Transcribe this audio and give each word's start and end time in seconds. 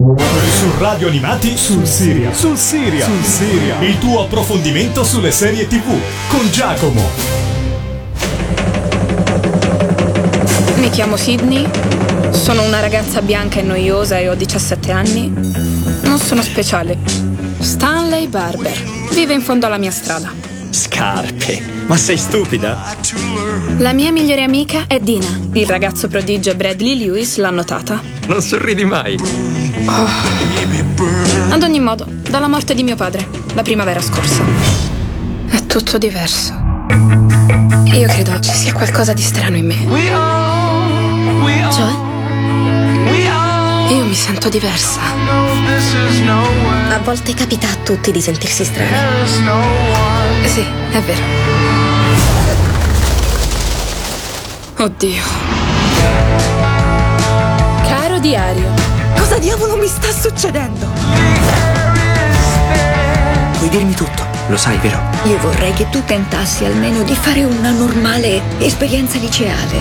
Su 0.00 0.70
Radio 0.78 1.08
Animati 1.08 1.56
sul 1.56 1.84
Siria. 1.84 2.32
Sul 2.32 2.56
Siria. 2.56 3.04
Sul 3.04 3.24
Siria. 3.24 3.80
Il 3.80 3.98
tuo 3.98 4.22
approfondimento 4.22 5.02
sulle 5.02 5.32
serie 5.32 5.66
TV 5.66 5.92
con 6.28 6.48
Giacomo. 6.52 7.02
Mi 10.76 10.88
chiamo 10.90 11.16
Sydney, 11.16 11.68
sono 12.30 12.62
una 12.62 12.78
ragazza 12.78 13.22
bianca 13.22 13.58
e 13.58 13.62
noiosa 13.62 14.18
e 14.18 14.28
ho 14.28 14.36
17 14.36 14.92
anni. 14.92 15.32
Non 16.04 16.18
sono 16.20 16.42
speciale. 16.42 16.96
Stanley 17.58 18.28
Barber. 18.28 18.80
Vive 19.10 19.34
in 19.34 19.40
fondo 19.40 19.66
alla 19.66 19.78
mia 19.78 19.90
strada. 19.90 20.32
Scarpe, 20.70 21.60
ma 21.88 21.96
sei 21.96 22.18
stupida? 22.18 22.94
La 23.78 23.92
mia 23.92 24.10
migliore 24.12 24.42
amica 24.42 24.84
è 24.86 24.98
Dina. 25.00 25.26
Il 25.52 25.66
ragazzo 25.66 26.08
prodigio 26.08 26.54
Bradley 26.54 26.96
Lewis 26.98 27.36
l'ha 27.36 27.50
notata. 27.50 28.00
Non 28.26 28.40
sorridi 28.42 28.84
mai. 28.84 29.18
Ad 31.50 31.62
ogni 31.62 31.80
modo, 31.80 32.06
dalla 32.28 32.48
morte 32.48 32.74
di 32.74 32.82
mio 32.82 32.96
padre, 32.96 33.28
la 33.54 33.62
primavera 33.62 34.00
scorsa. 34.00 34.42
È 35.48 35.66
tutto 35.66 35.98
diverso. 35.98 36.52
Io 37.92 38.06
credo 38.06 38.38
ci 38.40 38.52
sia 38.52 38.72
qualcosa 38.72 39.12
di 39.12 39.22
strano 39.22 39.56
in 39.56 39.66
me. 39.66 39.76
Cioè? 41.72 41.90
Io 43.94 44.04
mi 44.04 44.14
sento 44.14 44.48
diversa. 44.48 45.00
A 46.90 46.98
volte 47.02 47.32
capita 47.34 47.68
a 47.68 47.74
tutti 47.82 48.10
di 48.10 48.20
sentirsi 48.20 48.64
strani. 48.64 48.90
Sì, 50.44 50.64
è 50.92 51.00
vero. 51.00 51.77
Oddio. 54.80 55.22
Caro 57.82 58.20
diario, 58.20 58.70
Cosa 59.16 59.36
diavolo 59.38 59.76
mi 59.76 59.88
sta 59.88 60.08
succedendo? 60.12 60.86
Puoi 63.58 63.68
dirmi 63.70 63.92
tutto, 63.94 64.22
lo 64.46 64.56
sai, 64.56 64.78
vero? 64.78 65.00
Io 65.24 65.36
vorrei 65.38 65.72
che 65.72 65.88
tu 65.90 66.04
tentassi 66.04 66.64
almeno 66.64 67.02
di 67.02 67.14
fare 67.14 67.42
una 67.42 67.72
normale 67.72 68.40
esperienza 68.58 69.18
liceale. 69.18 69.76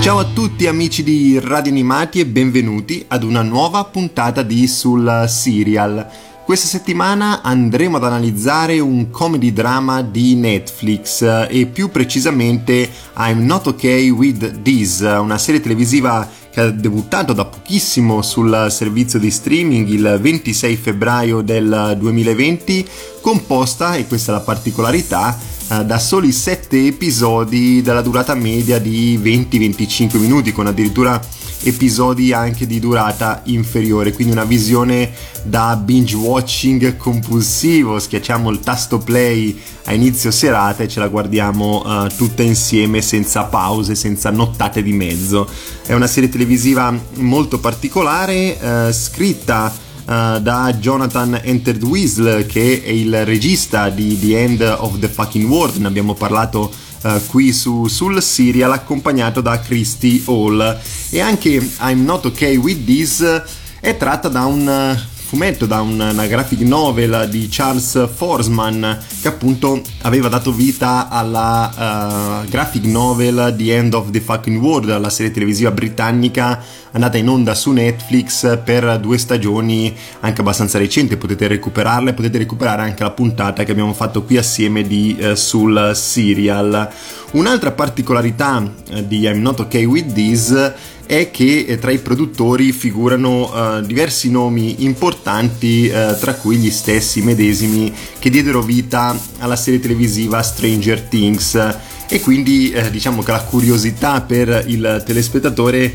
Ciao 0.00 0.18
a 0.18 0.24
tutti 0.24 0.66
amici 0.66 1.02
di 1.02 1.40
Radio 1.42 1.72
Animati 1.72 2.20
e 2.20 2.26
benvenuti 2.26 3.06
ad 3.08 3.22
una 3.22 3.40
nuova 3.40 3.84
puntata 3.84 4.42
di 4.42 4.66
Sul 4.66 5.24
Serial. 5.26 6.06
Questa 6.48 6.66
settimana 6.66 7.42
andremo 7.42 7.98
ad 7.98 8.04
analizzare 8.04 8.80
un 8.80 9.10
comedy 9.10 9.52
drama 9.52 10.00
di 10.00 10.34
Netflix 10.34 11.46
e 11.46 11.66
più 11.66 11.90
precisamente 11.90 12.88
I'm 13.18 13.44
Not 13.44 13.66
Okay 13.66 14.08
With 14.08 14.62
This, 14.62 15.00
una 15.00 15.36
serie 15.36 15.60
televisiva 15.60 16.26
che 16.50 16.60
ha 16.62 16.70
debuttato 16.70 17.34
da 17.34 17.44
pochissimo 17.44 18.22
sul 18.22 18.68
servizio 18.70 19.18
di 19.18 19.30
streaming 19.30 19.88
il 19.90 20.18
26 20.22 20.76
febbraio 20.76 21.42
del 21.42 21.94
2020, 21.98 22.88
composta, 23.20 23.96
e 23.96 24.06
questa 24.06 24.32
è 24.32 24.34
la 24.36 24.40
particolarità, 24.40 25.38
eh, 25.70 25.84
da 25.84 25.98
soli 25.98 26.32
7 26.32 26.86
episodi 26.86 27.82
dalla 27.82 28.00
durata 28.00 28.34
media 28.34 28.78
di 28.78 29.20
20-25 29.22 30.16
minuti, 30.16 30.52
con 30.52 30.66
addirittura 30.66 31.20
episodi 31.62 32.32
anche 32.32 32.66
di 32.66 32.78
durata 32.78 33.42
inferiore, 33.44 34.12
quindi 34.12 34.32
una 34.32 34.44
visione 34.44 35.10
da 35.42 35.76
binge 35.76 36.14
watching 36.14 36.96
compulsivo, 36.96 37.98
schiacciamo 37.98 38.50
il 38.50 38.60
tasto 38.60 38.98
play 38.98 39.58
a 39.84 39.94
inizio 39.94 40.30
serata 40.30 40.82
e 40.82 40.88
ce 40.88 41.00
la 41.00 41.08
guardiamo 41.08 41.82
uh, 41.84 42.08
tutta 42.16 42.42
insieme 42.42 43.00
senza 43.00 43.44
pause, 43.44 43.94
senza 43.94 44.30
nottate 44.30 44.82
di 44.82 44.92
mezzo. 44.92 45.48
È 45.84 45.94
una 45.94 46.06
serie 46.06 46.28
televisiva 46.28 46.94
molto 47.14 47.58
particolare, 47.58 48.58
uh, 48.60 48.92
scritta 48.92 49.72
uh, 49.72 50.40
da 50.40 50.74
Jonathan 50.78 51.40
Enterdwistle 51.42 52.46
che 52.46 52.82
è 52.84 52.90
il 52.90 53.24
regista 53.24 53.88
di 53.88 54.18
The 54.18 54.42
End 54.42 54.76
of 54.78 54.98
the 54.98 55.08
Fucking 55.08 55.48
World, 55.48 55.76
ne 55.76 55.86
abbiamo 55.86 56.14
parlato 56.14 56.70
uh, 57.02 57.26
qui 57.26 57.52
su, 57.52 57.86
sul 57.86 58.22
serial 58.22 58.72
accompagnato 58.72 59.40
da 59.40 59.60
Christy 59.60 60.22
Hall. 60.26 60.78
E 61.10 61.20
anche 61.20 61.50
I'm 61.80 62.04
Not 62.04 62.26
Okay 62.26 62.56
With 62.56 62.84
This 62.84 63.42
è 63.80 63.96
tratta 63.96 64.28
da 64.28 64.44
un 64.44 64.98
fumetto 65.28 65.66
da 65.66 65.82
una 65.82 66.26
graphic 66.26 66.60
novel 66.60 67.28
di 67.28 67.48
Charles 67.50 68.08
Forsman 68.14 68.98
che 69.20 69.28
appunto 69.28 69.82
aveva 70.00 70.28
dato 70.28 70.52
vita 70.52 71.10
alla 71.10 72.40
uh, 72.42 72.48
graphic 72.48 72.84
novel 72.84 73.54
The 73.54 73.76
End 73.76 73.92
of 73.92 74.08
the 74.08 74.22
Fucking 74.22 74.58
World, 74.58 74.98
la 74.98 75.10
serie 75.10 75.30
televisiva 75.30 75.70
britannica 75.70 76.64
andata 76.92 77.18
in 77.18 77.28
onda 77.28 77.54
su 77.54 77.72
Netflix 77.72 78.58
per 78.64 78.98
due 79.00 79.18
stagioni 79.18 79.94
anche 80.20 80.40
abbastanza 80.40 80.78
recenti, 80.78 81.18
potete 81.18 81.46
recuperarla 81.46 82.08
e 82.08 82.14
potete 82.14 82.38
recuperare 82.38 82.80
anche 82.80 83.02
la 83.02 83.10
puntata 83.10 83.64
che 83.64 83.72
abbiamo 83.72 83.92
fatto 83.92 84.22
qui 84.22 84.38
assieme 84.38 84.82
di, 84.86 85.14
uh, 85.20 85.34
sul 85.34 85.90
serial. 85.94 86.88
Un'altra 87.32 87.72
particolarità 87.72 88.56
uh, 88.62 89.06
di 89.06 89.26
I'm 89.26 89.42
Not 89.42 89.60
Okay 89.60 89.84
With 89.84 90.10
This 90.14 90.72
è 91.08 91.30
che 91.30 91.64
eh, 91.66 91.78
tra 91.78 91.90
i 91.90 92.00
produttori 92.00 92.70
figurano 92.70 93.50
uh, 93.50 93.80
diversi 93.80 94.30
nomi 94.30 94.84
importanti, 94.84 95.90
uh, 95.90 96.18
tra 96.18 96.34
cui 96.34 96.56
gli 96.58 96.70
stessi 96.70 97.22
medesimi 97.22 97.90
che 98.18 98.28
diedero 98.28 98.60
vita 98.60 99.18
alla 99.38 99.56
serie 99.56 99.80
televisiva 99.80 100.42
Stranger 100.42 101.00
Things. 101.00 101.76
E 102.10 102.20
quindi 102.20 102.74
uh, 102.76 102.90
diciamo 102.90 103.22
che 103.22 103.30
la 103.30 103.40
curiosità 103.40 104.20
per 104.20 104.64
il 104.66 105.02
telespettatore 105.06 105.94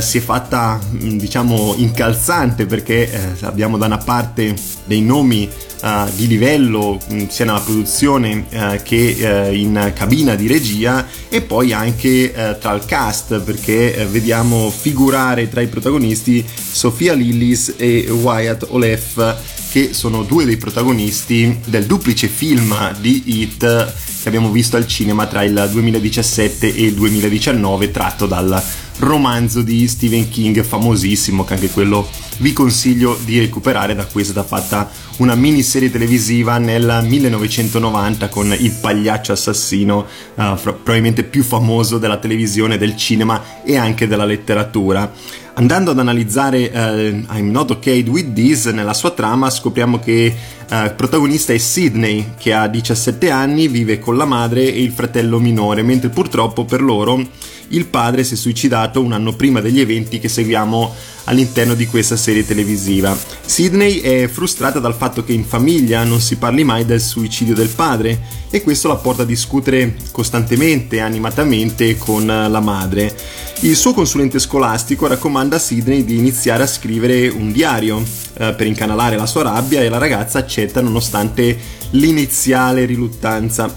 si 0.00 0.18
è 0.18 0.20
fatta 0.20 0.80
diciamo 0.90 1.74
incalzante 1.76 2.66
perché 2.66 3.36
abbiamo 3.42 3.76
da 3.76 3.86
una 3.86 3.98
parte 3.98 4.54
dei 4.84 5.00
nomi 5.00 5.48
uh, 5.82 6.10
di 6.14 6.26
livello 6.26 6.98
mh, 7.08 7.26
sia 7.28 7.44
nella 7.44 7.60
produzione 7.60 8.46
uh, 8.50 8.82
che 8.82 9.16
uh, 9.48 9.54
in 9.54 9.92
cabina 9.94 10.34
di 10.34 10.46
regia 10.46 11.06
e 11.28 11.42
poi 11.42 11.72
anche 11.72 12.56
tra 12.60 12.72
il 12.72 12.84
cast 12.84 13.40
perché 13.40 14.06
vediamo 14.10 14.70
figurare 14.70 15.48
tra 15.48 15.60
i 15.60 15.66
protagonisti 15.66 16.44
Sofia 16.46 17.12
Lillis 17.14 17.74
e 17.76 18.08
Wyatt 18.10 18.66
Olef 18.70 19.36
che 19.70 19.92
sono 19.92 20.22
due 20.22 20.44
dei 20.44 20.56
protagonisti 20.56 21.60
del 21.66 21.84
duplice 21.84 22.28
film 22.28 22.74
di 23.00 23.22
Hit 23.26 23.94
che 24.26 24.36
abbiamo 24.36 24.50
visto 24.50 24.76
al 24.76 24.88
cinema 24.88 25.26
tra 25.26 25.44
il 25.44 25.68
2017 25.70 26.74
e 26.74 26.82
il 26.82 26.94
2019 26.94 27.92
tratto 27.92 28.26
dal 28.26 28.60
romanzo 28.98 29.62
di 29.62 29.86
Stephen 29.86 30.28
King 30.28 30.64
famosissimo 30.64 31.44
che 31.44 31.54
anche 31.54 31.70
quello 31.70 32.08
vi 32.38 32.52
consiglio 32.52 33.16
di 33.24 33.38
recuperare 33.38 33.94
da 33.94 34.04
cui 34.04 34.22
è 34.22 34.24
stata 34.24 34.42
fatta 34.42 34.90
una 35.18 35.36
miniserie 35.36 35.92
televisiva 35.92 36.58
nel 36.58 37.04
1990 37.04 38.28
con 38.28 38.52
il 38.58 38.72
pagliaccio 38.72 39.30
assassino 39.30 40.06
uh, 40.34 40.56
probabilmente 40.60 41.22
più 41.22 41.44
famoso 41.44 41.98
della 41.98 42.16
televisione, 42.16 42.78
del 42.78 42.96
cinema 42.96 43.62
e 43.62 43.76
anche 43.76 44.08
della 44.08 44.24
letteratura. 44.24 45.12
Andando 45.58 45.92
ad 45.92 45.98
analizzare 45.98 46.70
uh, 46.70 47.34
I'm 47.34 47.50
Not 47.50 47.70
Okay 47.70 48.06
With 48.06 48.34
This 48.34 48.66
nella 48.66 48.92
sua 48.92 49.12
trama 49.12 49.48
scopriamo 49.48 49.98
che 49.98 50.34
uh, 50.70 50.84
il 50.84 50.92
protagonista 50.94 51.54
è 51.54 51.56
Sidney 51.56 52.32
che 52.36 52.52
ha 52.52 52.68
17 52.68 53.30
anni, 53.30 53.66
vive 53.66 53.98
con 53.98 54.18
la 54.18 54.26
madre 54.26 54.60
e 54.60 54.82
il 54.82 54.92
fratello 54.92 55.38
minore, 55.38 55.80
mentre 55.80 56.10
purtroppo 56.10 56.66
per 56.66 56.82
loro 56.82 57.26
il 57.68 57.86
padre 57.86 58.22
si 58.22 58.34
è 58.34 58.36
suicidato 58.36 59.00
un 59.00 59.12
anno 59.12 59.32
prima 59.34 59.62
degli 59.62 59.80
eventi 59.80 60.18
che 60.18 60.28
seguiamo 60.28 60.94
all'interno 61.24 61.72
di 61.72 61.86
questa 61.86 62.16
serie 62.16 62.44
televisiva. 62.44 63.16
Sidney 63.44 64.00
è 64.00 64.28
frustrata 64.28 64.78
dal 64.78 64.94
fatto 64.94 65.24
che 65.24 65.32
in 65.32 65.44
famiglia 65.44 66.04
non 66.04 66.20
si 66.20 66.36
parli 66.36 66.64
mai 66.64 66.84
del 66.84 67.00
suicidio 67.00 67.54
del 67.54 67.68
padre 67.68 68.20
e 68.50 68.62
questo 68.62 68.88
la 68.88 68.96
porta 68.96 69.22
a 69.22 69.26
discutere 69.26 69.96
costantemente 70.12 71.00
animatamente 71.00 71.96
con 71.96 72.26
la 72.26 72.60
madre. 72.60 73.14
Il 73.60 73.74
suo 73.74 73.94
consulente 73.94 74.38
scolastico 74.38 75.06
raccomanda 75.06 75.56
a 75.56 75.58
Sidney 75.58 76.04
di 76.04 76.18
iniziare 76.18 76.62
a 76.62 76.66
scrivere 76.66 77.28
un 77.28 77.52
diario 77.52 78.02
eh, 78.34 78.52
per 78.52 78.66
incanalare 78.66 79.16
la 79.16 79.24
sua 79.24 79.44
rabbia 79.44 79.80
e 79.80 79.88
la 79.88 79.96
ragazza 79.96 80.38
accetta 80.38 80.82
nonostante 80.82 81.58
l'iniziale 81.90 82.84
riluttanza. 82.84 83.72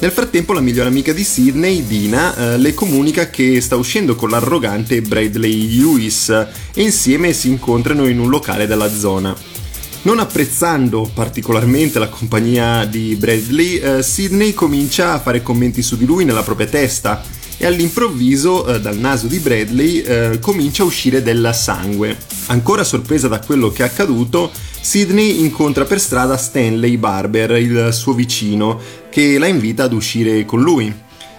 Nel 0.00 0.10
frattempo 0.10 0.52
la 0.52 0.60
migliore 0.60 0.88
amica 0.88 1.12
di 1.12 1.22
Sidney, 1.22 1.86
Dina, 1.86 2.34
eh, 2.34 2.58
le 2.58 2.74
comunica 2.74 3.30
che 3.30 3.60
sta 3.60 3.76
uscendo 3.76 4.16
con 4.16 4.30
l'arrogante 4.30 5.00
Bradley 5.00 5.76
Lewis 5.76 6.28
e 6.28 6.82
insieme 6.82 7.32
si 7.32 7.48
incontrano 7.50 8.08
in 8.08 8.18
un 8.18 8.30
locale 8.30 8.66
della 8.66 8.92
zona. 8.92 9.34
Non 10.02 10.18
apprezzando 10.18 11.08
particolarmente 11.14 12.00
la 12.00 12.08
compagnia 12.08 12.84
di 12.84 13.14
Bradley, 13.14 13.76
eh, 13.76 14.02
Sidney 14.02 14.54
comincia 14.54 15.12
a 15.12 15.20
fare 15.20 15.40
commenti 15.40 15.82
su 15.82 15.96
di 15.96 16.04
lui 16.04 16.24
nella 16.24 16.42
propria 16.42 16.66
testa 16.66 17.38
e 17.62 17.66
all'improvviso 17.66 18.66
eh, 18.66 18.80
dal 18.80 18.96
naso 18.96 19.26
di 19.26 19.38
Bradley 19.38 19.98
eh, 19.98 20.38
comincia 20.40 20.82
a 20.82 20.86
uscire 20.86 21.22
del 21.22 21.50
sangue. 21.52 22.16
Ancora 22.46 22.84
sorpresa 22.84 23.28
da 23.28 23.38
quello 23.38 23.68
che 23.68 23.82
è 23.82 23.86
accaduto, 23.86 24.50
Sidney 24.80 25.40
incontra 25.40 25.84
per 25.84 26.00
strada 26.00 26.38
Stanley 26.38 26.96
Barber, 26.96 27.50
il 27.58 27.90
suo 27.92 28.14
vicino, 28.14 28.80
che 29.10 29.38
la 29.38 29.46
invita 29.46 29.84
ad 29.84 29.92
uscire 29.92 30.46
con 30.46 30.62
lui. 30.62 30.90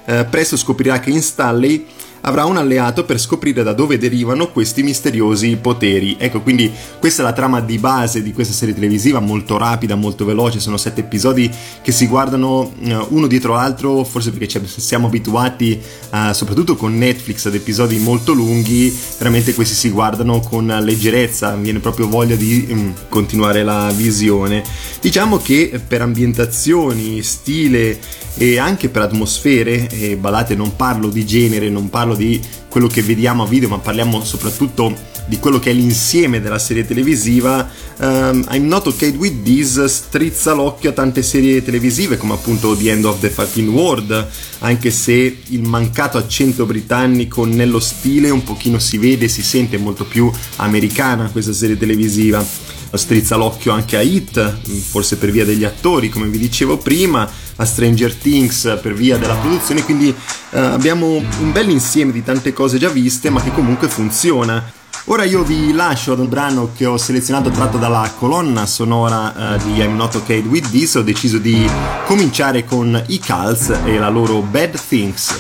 Eh, 0.05 0.25
presto 0.29 0.57
scoprirà 0.57 0.99
che 0.99 1.09
in 1.09 1.23
Stanley 1.23 1.87
avrà 2.21 2.45
un 2.45 2.57
alleato 2.57 3.05
per 3.05 3.19
scoprire 3.19 3.63
da 3.63 3.73
dove 3.73 3.97
derivano 3.97 4.51
questi 4.51 4.83
misteriosi 4.83 5.57
poteri. 5.57 6.15
Ecco, 6.19 6.41
quindi 6.41 6.71
questa 6.99 7.21
è 7.21 7.25
la 7.25 7.33
trama 7.33 7.61
di 7.61 7.77
base 7.77 8.21
di 8.21 8.33
questa 8.33 8.53
serie 8.53 8.73
televisiva, 8.73 9.19
molto 9.19 9.57
rapida, 9.57 9.95
molto 9.95 10.25
veloce, 10.25 10.59
sono 10.59 10.77
sette 10.77 11.01
episodi 11.01 11.49
che 11.81 11.91
si 11.91 12.07
guardano 12.07 12.73
uh, 12.77 13.05
uno 13.09 13.27
dietro 13.27 13.53
l'altro, 13.53 14.03
forse 14.03 14.31
perché 14.31 14.61
siamo 14.65 15.07
abituati, 15.07 15.79
uh, 16.11 16.33
soprattutto 16.33 16.75
con 16.75 16.97
Netflix, 16.97 17.45
ad 17.45 17.55
episodi 17.55 17.97
molto 17.97 18.33
lunghi, 18.33 18.95
veramente 19.17 19.53
questi 19.53 19.75
si 19.75 19.89
guardano 19.89 20.39
con 20.39 20.67
leggerezza, 20.67 21.55
viene 21.55 21.79
proprio 21.79 22.07
voglia 22.07 22.35
di 22.35 22.67
um, 22.69 22.93
continuare 23.09 23.63
la 23.63 23.91
visione. 23.95 24.63
Diciamo 24.99 25.37
che 25.37 25.81
per 25.85 26.01
ambientazioni, 26.01 27.21
stile 27.23 27.99
e 28.35 28.57
anche 28.57 28.89
per 28.89 29.01
atmosfere, 29.01 29.89
e 29.89 30.15
badate 30.15 30.55
non 30.55 30.75
parlo 30.75 31.09
di 31.09 31.25
genere, 31.25 31.69
non 31.69 31.89
parlo 31.89 32.10
di 32.15 32.41
quello 32.69 32.87
che 32.87 33.01
vediamo 33.01 33.43
a 33.43 33.47
video, 33.47 33.69
ma 33.69 33.77
parliamo 33.79 34.23
soprattutto 34.23 34.93
di 35.25 35.39
quello 35.39 35.59
che 35.59 35.71
è 35.71 35.73
l'insieme 35.73 36.41
della 36.41 36.59
serie 36.59 36.85
televisiva, 36.85 37.69
um, 37.99 38.45
I'm 38.51 38.65
Not 38.65 38.87
Okay 38.87 39.15
With 39.15 39.43
This 39.43 39.83
strizza 39.85 40.53
l'occhio 40.53 40.89
a 40.89 40.93
tante 40.93 41.21
serie 41.23 41.63
televisive 41.63 42.17
come 42.17 42.33
appunto 42.33 42.75
The 42.75 42.91
End 42.91 43.05
of 43.05 43.19
the 43.19 43.29
Fucking 43.29 43.69
World, 43.69 44.27
anche 44.59 44.91
se 44.91 45.37
il 45.47 45.61
mancato 45.63 46.17
accento 46.17 46.65
britannico 46.65 47.45
nello 47.45 47.79
stile 47.79 48.29
un 48.29 48.43
pochino 48.43 48.79
si 48.79 48.97
vede, 48.97 49.27
si 49.27 49.41
sente 49.41 49.77
molto 49.77 50.05
più 50.05 50.31
americana 50.57 51.29
questa 51.29 51.53
serie 51.53 51.77
televisiva. 51.77 52.45
Strizza 52.93 53.37
l'occhio 53.37 53.71
anche 53.71 53.95
a 53.95 54.01
Hit, 54.01 54.57
forse 54.89 55.15
per 55.15 55.31
via 55.31 55.45
degli 55.45 55.63
attori, 55.63 56.09
come 56.09 56.27
vi 56.27 56.37
dicevo 56.37 56.77
prima, 56.77 57.29
a 57.55 57.63
Stranger 57.63 58.13
Things 58.13 58.79
per 58.81 58.93
via 58.93 59.17
della 59.17 59.35
produzione, 59.35 59.85
quindi 59.85 60.07
uh, 60.09 60.57
abbiamo 60.57 61.15
un 61.15 61.51
bel 61.53 61.69
insieme 61.69 62.11
di 62.11 62.21
tante 62.21 62.51
cose 62.51 62.77
già 62.77 62.89
viste, 62.89 63.29
ma 63.29 63.41
che 63.41 63.53
comunque 63.53 63.87
funziona. 63.87 64.79
Ora 65.05 65.23
io 65.23 65.43
vi 65.43 65.73
lascio 65.73 66.13
ad 66.13 66.19
un 66.19 66.29
brano 66.29 66.69
che 66.75 66.85
ho 66.85 66.95
selezionato 66.95 67.49
tratto 67.49 67.77
dalla 67.77 68.11
colonna 68.17 68.65
sonora 68.65 69.33
uh, 69.35 69.63
di 69.63 69.81
I'm 69.81 69.95
Not 69.95 70.15
Okay 70.15 70.41
With 70.41 70.69
This, 70.69 70.95
ho 70.95 71.01
deciso 71.01 71.39
di 71.39 71.69
cominciare 72.05 72.63
con 72.63 73.01
i 73.07 73.19
Cults 73.19 73.69
e 73.83 73.97
la 73.97 74.09
loro 74.09 74.41
Bad 74.41 74.79
Things. 74.87 75.39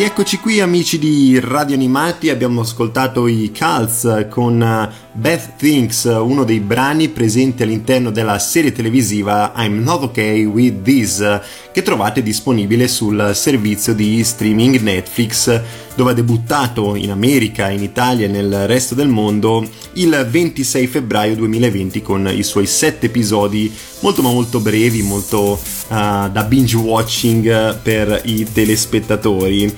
Rieccoci 0.00 0.38
qui 0.38 0.60
amici 0.60 0.98
di 0.98 1.38
Radio 1.38 1.74
Animati, 1.74 2.30
abbiamo 2.30 2.62
ascoltato 2.62 3.26
i 3.26 3.52
Cults 3.54 4.28
con 4.30 4.90
Beth 5.12 5.56
Thinks, 5.56 6.04
uno 6.04 6.44
dei 6.44 6.60
brani 6.60 7.08
presenti 7.08 7.64
all'interno 7.64 8.10
della 8.10 8.38
serie 8.38 8.70
televisiva 8.70 9.52
I'm 9.56 9.82
Not 9.82 10.04
Okay 10.04 10.44
With 10.44 10.82
This, 10.82 11.40
che 11.72 11.82
trovate 11.82 12.22
disponibile 12.22 12.86
sul 12.86 13.32
servizio 13.34 13.92
di 13.92 14.22
streaming 14.22 14.80
Netflix, 14.80 15.60
dove 15.96 16.12
ha 16.12 16.14
debuttato 16.14 16.94
in 16.94 17.10
America, 17.10 17.70
in 17.70 17.82
Italia 17.82 18.26
e 18.26 18.30
nel 18.30 18.68
resto 18.68 18.94
del 18.94 19.08
mondo 19.08 19.68
il 19.94 20.26
26 20.30 20.86
febbraio 20.86 21.34
2020 21.34 22.02
con 22.02 22.30
i 22.32 22.44
suoi 22.44 22.66
sette 22.66 23.06
episodi 23.06 23.72
molto 24.00 24.22
ma 24.22 24.30
molto 24.30 24.60
brevi, 24.60 25.02
molto 25.02 25.60
uh, 25.88 26.30
da 26.30 26.44
binge 26.46 26.76
watching 26.76 27.80
per 27.82 28.20
i 28.26 28.46
telespettatori. 28.50 29.74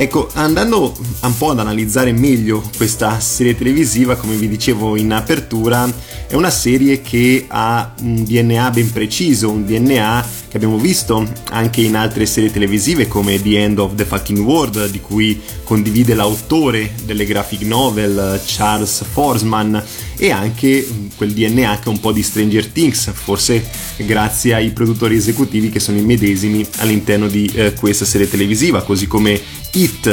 Ecco, 0.00 0.28
andando 0.34 0.94
un 1.22 1.36
po' 1.36 1.50
ad 1.50 1.58
analizzare 1.58 2.12
meglio 2.12 2.62
questa 2.76 3.18
serie 3.18 3.56
televisiva, 3.56 4.14
come 4.14 4.36
vi 4.36 4.46
dicevo 4.46 4.96
in 4.96 5.12
apertura, 5.12 5.92
è 6.28 6.34
una 6.34 6.50
serie 6.50 7.00
che 7.00 7.46
ha 7.48 7.94
un 8.02 8.22
DNA 8.22 8.70
ben 8.70 8.92
preciso, 8.92 9.50
un 9.50 9.64
DNA 9.64 10.26
che 10.48 10.56
abbiamo 10.58 10.76
visto 10.76 11.26
anche 11.48 11.80
in 11.80 11.96
altre 11.96 12.26
serie 12.26 12.52
televisive 12.52 13.08
come 13.08 13.40
The 13.40 13.62
End 13.62 13.78
of 13.78 13.94
the 13.94 14.04
Fucking 14.04 14.38
World, 14.40 14.90
di 14.90 15.00
cui 15.00 15.40
condivide 15.64 16.12
l'autore 16.12 16.92
delle 17.04 17.24
graphic 17.24 17.62
novel 17.62 18.42
Charles 18.44 19.04
Forsman, 19.10 19.82
e 20.18 20.30
anche 20.30 20.86
quel 21.16 21.32
DNA 21.32 21.78
che 21.78 21.84
è 21.86 21.88
un 21.88 22.00
po' 22.00 22.12
di 22.12 22.22
Stranger 22.22 22.66
Things, 22.66 23.10
forse 23.14 23.64
grazie 23.96 24.52
ai 24.52 24.70
produttori 24.72 25.16
esecutivi 25.16 25.70
che 25.70 25.80
sono 25.80 25.96
i 25.96 26.02
medesimi 26.02 26.66
all'interno 26.76 27.26
di 27.26 27.50
eh, 27.54 27.72
questa 27.72 28.04
serie 28.04 28.28
televisiva, 28.28 28.82
così 28.82 29.06
come 29.06 29.40
It, 29.72 30.06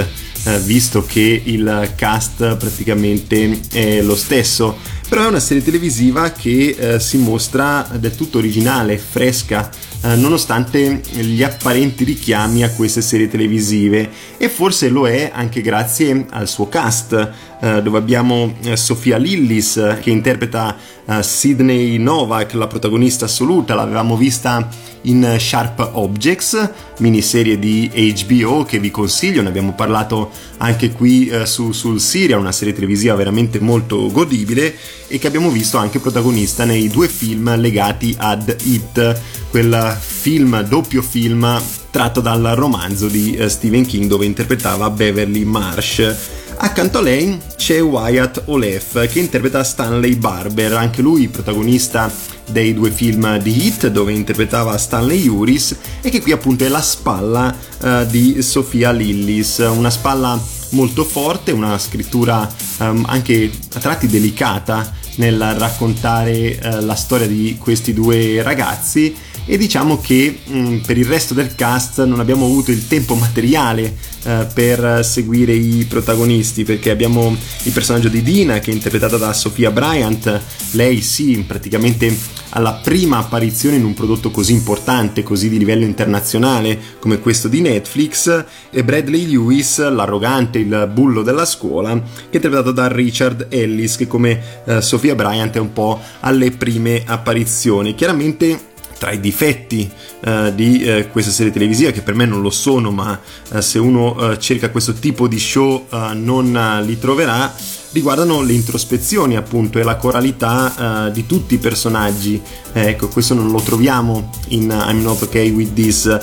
eh, 0.45 0.59
visto 0.59 1.05
che 1.05 1.41
il 1.43 1.91
cast 1.97 2.55
praticamente 2.55 3.59
è 3.71 4.01
lo 4.01 4.15
stesso. 4.15 4.93
Però 5.07 5.23
è 5.23 5.27
una 5.27 5.39
serie 5.39 5.63
televisiva 5.63 6.31
che 6.31 6.75
eh, 6.77 6.99
si 6.99 7.17
mostra 7.17 7.87
del 7.99 8.15
tutto 8.15 8.39
originale, 8.39 8.97
fresca, 8.97 9.69
eh, 10.01 10.15
nonostante 10.15 11.01
gli 11.11 11.43
apparenti 11.43 12.03
richiami 12.03 12.63
a 12.63 12.71
queste 12.71 13.01
serie 13.01 13.27
televisive. 13.27 14.09
E 14.37 14.49
forse 14.49 14.89
lo 14.89 15.07
è 15.07 15.31
anche 15.33 15.61
grazie 15.61 16.25
al 16.31 16.47
suo 16.47 16.67
cast, 16.67 17.31
dove 17.59 17.97
abbiamo 17.97 18.55
eh, 18.63 18.75
Sofia 18.75 19.17
Lillis 19.17 19.97
che 20.01 20.09
interpreta 20.09 20.75
Sydney 21.21 21.97
Novak, 21.97 22.53
la 22.53 22.65
protagonista 22.65 23.25
assoluta, 23.25 23.75
l'avevamo 23.75 24.17
vista 24.17 24.67
in 25.01 25.35
Sharp 25.37 25.91
Objects, 25.93 26.71
miniserie 26.97 27.59
di 27.59 27.91
HBO 27.93 28.63
che 28.63 28.79
vi 28.79 28.89
consiglio, 28.89 29.43
ne 29.43 29.49
abbiamo 29.49 29.73
parlato 29.73 30.31
anche 30.57 30.91
qui 30.91 31.31
su, 31.43 31.73
sul 31.73 31.99
Siria, 31.99 32.39
una 32.39 32.51
serie 32.51 32.73
televisiva 32.73 33.13
veramente 33.13 33.59
molto 33.59 34.09
godibile 34.09 34.75
e 35.07 35.19
che 35.19 35.27
abbiamo 35.27 35.51
visto 35.51 35.77
anche 35.77 35.99
protagonista 35.99 36.65
nei 36.65 36.89
due 36.89 37.07
film 37.07 37.55
legati 37.55 38.15
ad 38.17 38.55
It, 38.63 39.21
quel 39.51 39.95
film, 39.99 40.61
doppio 40.63 41.03
film 41.03 41.61
tratto 41.91 42.19
dal 42.19 42.41
romanzo 42.55 43.07
di 43.07 43.37
Stephen 43.47 43.85
King 43.85 44.07
dove 44.07 44.25
interpretava 44.25 44.89
Beverly 44.89 45.43
Marsh. 45.43 46.43
Accanto 46.57 46.99
a 46.99 47.01
lei 47.01 47.39
c'è 47.55 47.81
Wyatt 47.81 48.43
Olef 48.45 49.07
che 49.11 49.19
interpreta 49.19 49.63
Stanley 49.63 50.15
Barber, 50.15 50.73
anche 50.73 51.01
lui 51.01 51.27
protagonista 51.27 52.11
dei 52.49 52.73
due 52.73 52.91
film 52.91 53.37
di 53.39 53.65
Hit 53.65 53.87
dove 53.87 54.13
interpretava 54.13 54.77
Stanley 54.77 55.27
Uris 55.27 55.75
e 56.01 56.09
che 56.09 56.21
qui 56.21 56.31
appunto 56.31 56.63
è 56.63 56.67
la 56.67 56.81
spalla 56.81 57.55
uh, 57.81 58.05
di 58.05 58.41
Sofia 58.41 58.91
Lillis, 58.91 59.57
una 59.57 59.89
spalla 59.89 60.39
molto 60.71 61.03
forte, 61.03 61.51
una 61.51 61.77
scrittura 61.77 62.49
um, 62.79 63.03
anche 63.07 63.51
a 63.73 63.79
tratti 63.79 64.07
delicata 64.07 64.91
nel 65.15 65.39
raccontare 65.57 66.59
uh, 66.61 66.85
la 66.85 66.95
storia 66.95 67.27
di 67.27 67.57
questi 67.59 67.93
due 67.93 68.41
ragazzi 68.41 69.15
e 69.45 69.57
diciamo 69.57 69.99
che 69.99 70.39
mh, 70.43 70.57
mm, 70.57 70.77
per 70.79 70.97
il 70.97 71.05
resto 71.05 71.33
del 71.33 71.55
cast 71.55 72.03
non 72.03 72.19
abbiamo 72.19 72.45
avuto 72.45 72.71
il 72.71 72.87
tempo 72.87 73.15
materiale 73.15 73.95
eh, 74.23 74.47
per 74.53 75.05
seguire 75.05 75.53
i 75.53 75.85
protagonisti 75.85 76.63
perché 76.63 76.89
abbiamo 76.89 77.35
il 77.63 77.71
personaggio 77.71 78.09
di 78.09 78.21
Dina 78.21 78.59
che 78.59 78.71
è 78.71 78.73
interpretata 78.73 79.17
da 79.17 79.33
Sofia 79.33 79.71
Bryant 79.71 80.41
lei 80.71 81.01
sì 81.01 81.43
praticamente 81.47 82.35
alla 82.55 82.73
prima 82.73 83.17
apparizione 83.17 83.75
in 83.75 83.83
un 83.83 83.93
prodotto 83.93 84.31
così 84.31 84.53
importante, 84.53 85.23
così 85.23 85.49
di 85.49 85.57
livello 85.57 85.83
internazionale 85.83 86.79
come 86.99 87.19
questo 87.19 87.47
di 87.47 87.59
Netflix, 87.61 88.45
e 88.69 88.83
Bradley 88.83 89.27
Lewis, 89.27 89.77
l'arrogante, 89.89 90.59
il 90.59 90.89
bullo 90.91 91.21
della 91.21 91.45
scuola, 91.45 91.91
che 91.93 91.99
è 92.31 92.35
interpretato 92.35 92.71
da 92.71 92.87
Richard 92.87 93.47
Ellis, 93.49 93.97
che 93.97 94.07
come 94.07 94.41
eh, 94.65 94.81
Sofia 94.81 95.15
Bryant 95.15 95.55
è 95.55 95.59
un 95.59 95.73
po' 95.73 95.99
alle 96.21 96.51
prime 96.51 97.03
apparizioni. 97.05 97.93
Chiaramente 97.93 98.73
tra 98.97 99.11
i 99.11 99.19
difetti 99.19 99.89
uh, 100.25 100.53
di 100.53 100.83
uh, 100.87 101.11
questa 101.11 101.31
serie 101.31 101.51
televisiva, 101.51 101.91
che 101.91 102.01
per 102.01 102.13
me 102.13 102.25
non 102.25 102.41
lo 102.41 102.49
sono, 102.49 102.91
ma 102.91 103.19
uh, 103.51 103.59
se 103.59 103.79
uno 103.79 104.37
cerca 104.37 104.69
questo 104.69 104.93
tipo 104.93 105.27
di 105.27 105.39
show 105.39 105.87
non 106.13 106.81
li 106.83 106.97
troverà, 106.97 107.53
riguardano 107.95 108.41
le 108.41 108.51
introspezioni 108.51 109.37
appunto 109.37 109.79
e 109.79 109.83
la 109.83 109.95
coralità 109.95 111.09
di 111.13 111.25
tutti 111.25 111.53
i 111.53 111.57
personaggi. 111.57 112.41
ecco, 112.73 113.07
questo 113.07 113.33
non 113.33 113.49
lo 113.49 113.61
troviamo 113.61 114.31
in 114.49 114.63
I'm 114.63 115.01
Not 115.01 115.21
Okay 115.21 115.49
With 115.49 115.73
This. 115.73 116.19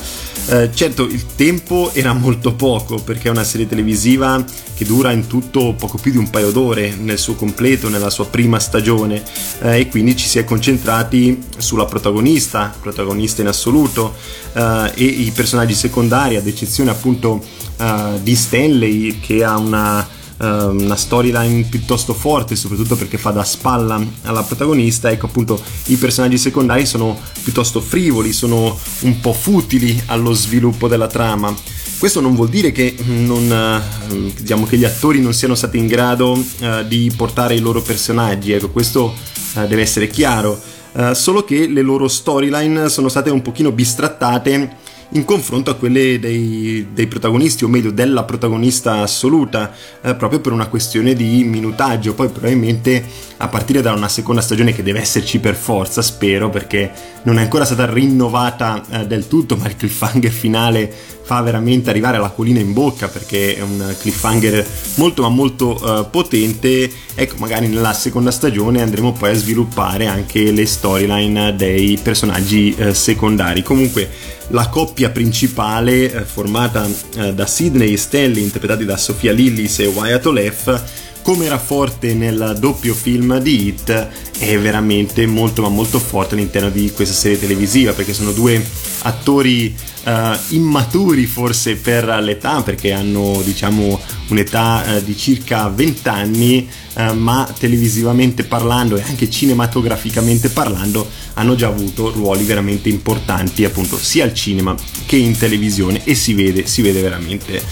certo, 0.75 1.05
il 1.05 1.25
tempo 1.35 1.91
era 1.95 2.13
molto 2.13 2.53
poco 2.53 2.99
perché 2.99 3.29
è 3.29 3.31
una 3.31 3.45
serie 3.45 3.67
televisiva 3.67 4.45
che 4.83 4.85
dura 4.85 5.13
in 5.13 5.27
tutto 5.27 5.75
poco 5.79 5.99
più 5.99 6.11
di 6.11 6.17
un 6.17 6.29
paio 6.29 6.51
d'ore 6.51 6.95
nel 6.99 7.19
suo 7.19 7.35
completo, 7.35 7.89
nella 7.89 8.11
sua 8.11 8.27
prima 8.27 8.59
stagione 8.59 9.23
eh, 9.61 9.81
e 9.81 9.89
quindi 9.89 10.17
ci 10.17 10.27
si 10.27 10.39
è 10.39 10.45
concentrati 10.45 11.41
sulla 11.57 11.85
protagonista, 11.85 12.75
protagonista 12.81 13.43
in 13.43 13.49
assoluto 13.49 14.15
eh, 14.53 14.93
e 14.95 15.05
i 15.05 15.31
personaggi 15.35 15.75
secondari 15.75 16.37
ad 16.37 16.47
eccezione 16.47 16.91
appunto 16.91 17.43
eh, 17.77 18.19
di 18.23 18.35
Stanley 18.35 19.21
che 19.21 19.45
ha 19.45 19.57
una 19.57 20.05
eh, 20.05 20.21
una 20.43 20.97
storyline 20.97 21.65
piuttosto 21.65 22.15
forte, 22.15 22.57
soprattutto 22.57 22.97
perché 22.97 23.17
fa 23.17 23.31
da 23.31 23.45
spalla 23.45 24.05
alla 24.23 24.43
protagonista. 24.43 25.11
Ecco, 25.11 25.27
appunto, 25.27 25.63
i 25.87 25.97
personaggi 25.97 26.39
secondari 26.39 26.85
sono 26.85 27.19
piuttosto 27.43 27.81
frivoli, 27.81 28.33
sono 28.33 28.79
un 29.01 29.21
po' 29.21 29.33
futili 29.33 30.03
allo 30.07 30.33
sviluppo 30.33 30.89
della 30.89 31.07
trama. 31.07 31.55
Questo 31.99 32.21
non 32.21 32.35
vuol 32.35 32.49
dire 32.49 32.73
che, 32.73 32.97
non, 33.05 33.53
eh, 33.53 34.33
diciamo, 34.37 34.67
che 34.67 34.77
gli 34.77 34.85
attori 34.85 35.21
non 35.21 35.33
siano 35.33 35.55
stati 35.55 35.79
in 35.79 35.87
grado 35.87 36.33
uh, 36.33 36.83
di 36.85 37.13
portare 37.17 37.55
i 37.55 37.61
loro 37.61 37.81
personaggi, 37.81 38.51
ecco, 38.51 38.71
questo 38.71 39.15
uh, 39.55 39.67
deve 39.69 39.83
essere 39.83 40.09
chiaro, 40.09 40.61
uh, 40.95 41.13
solo 41.13 41.45
che 41.45 41.69
le 41.69 41.81
loro 41.81 42.09
storyline 42.09 42.89
sono 42.89 43.09
state 43.09 43.31
un 43.31 43.41
pochino 43.41 43.71
bistrattate 43.71 44.79
in 45.13 45.25
confronto 45.25 45.71
a 45.71 45.75
quelle 45.75 46.19
dei, 46.19 46.89
dei 46.93 47.07
protagonisti, 47.07 47.65
o 47.65 47.69
meglio 47.69 47.91
della 47.91 48.25
protagonista 48.25 49.01
assoluta, 49.01 49.73
eh, 50.01 50.15
proprio 50.15 50.41
per 50.41 50.53
una 50.53 50.69
questione 50.69 51.15
di 51.15 51.45
minutaggio. 51.45 52.15
Poi 52.15 52.29
probabilmente 52.29 53.05
a 53.39 53.49
partire 53.49 53.83
da 53.83 53.93
una 53.93 54.09
seconda 54.09 54.41
stagione 54.41 54.73
che 54.73 54.83
deve 54.83 55.01
esserci 55.01 55.39
per 55.39 55.55
forza, 55.55 56.03
spero, 56.03 56.49
perché 56.49 56.91
non 57.25 57.39
è 57.39 57.43
ancora 57.43 57.65
stata 57.65 57.91
rinnovata 57.91 58.83
eh, 58.91 59.07
del 59.07 59.29
tutto, 59.29 59.57
ma 59.61 59.67
il 59.67 59.77
cliffhanger 59.77 60.31
finale 60.31 60.93
fa 61.25 61.41
veramente 61.41 61.91
arrivare 61.91 62.19
la 62.19 62.31
colina 62.31 62.61
in 62.61 62.73
bocca 62.73 63.09
perché 63.09 63.57
è 63.57 63.61
un 63.61 63.95
cliffhanger 63.99 64.67
molto 64.97 65.23
ma 65.23 65.29
molto 65.29 65.79
uh, 65.81 66.11
potente. 66.11 66.91
Ecco 67.15 67.37
magari 67.39 67.69
nella 67.69 67.93
seconda 67.93 68.31
stagione 68.31 68.83
andremo 68.83 69.13
poi 69.13 69.31
a 69.31 69.35
sviluppare 69.35 70.07
anche 70.07 70.51
le 70.51 70.67
storyline 70.67 71.55
dei 71.57 71.99
personaggi 72.03 72.75
uh, 72.79 72.93
secondari. 72.93 73.63
Comunque 73.63 74.11
la 74.49 74.69
coppia 74.69 75.11
principale 75.11 76.13
eh, 76.13 76.25
formata 76.25 76.87
eh, 77.17 77.33
da 77.33 77.47
Sidney 77.47 77.95
e 77.95 77.97
Stanley 77.97 78.43
interpretati 78.43 78.85
da 78.85 78.97
Sofia 78.97 79.33
Lillis 79.33 79.79
e 79.79 79.87
Wyatt 79.87 80.27
Olef 80.27 80.83
come 81.23 81.47
era 81.47 81.59
forte 81.59 82.15
nel 82.15 82.57
doppio 82.59 82.95
film 82.95 83.39
di 83.39 83.69
Hit 83.69 84.09
è 84.39 84.59
veramente 84.59 85.25
molto 85.27 85.63
ma 85.63 85.69
molto 85.69 85.99
forte 85.99 86.35
all'interno 86.35 86.69
di 86.69 86.91
questa 86.91 87.15
serie 87.15 87.39
televisiva 87.39 87.93
perché 87.93 88.13
sono 88.13 88.33
due 88.33 88.63
attori 89.03 89.75
uh, 90.05 90.11
immaturi 90.49 91.27
forse 91.27 91.77
per 91.77 92.05
l'età 92.21 92.63
perché 92.63 92.93
hanno 92.93 93.41
diciamo 93.45 93.99
un'età 94.29 94.85
uh, 94.85 95.03
di 95.03 95.17
circa 95.17 95.69
20 95.69 96.09
anni 96.09 96.69
uh, 96.95 97.15
ma 97.15 97.49
televisivamente 97.57 98.45
parlando 98.45 98.97
e 98.97 99.03
anche 99.03 99.31
cinematograficamente 99.31 100.49
parlando 100.49 101.09
hanno 101.35 101.55
già 101.55 101.69
avuto 101.69 102.11
ruoli 102.11 102.45
veramente 102.45 102.89
importanti 102.89 103.65
appunto 103.65 103.97
sia 103.97 104.25
al 104.25 104.35
cinema 104.35 104.75
che 105.07 105.17
in 105.17 105.37
televisione 105.37 106.03
e 106.05 106.15
si 106.15 106.35
vede, 106.35 106.67
si 106.67 106.83
vede 106.83 107.01
veramente 107.01 107.63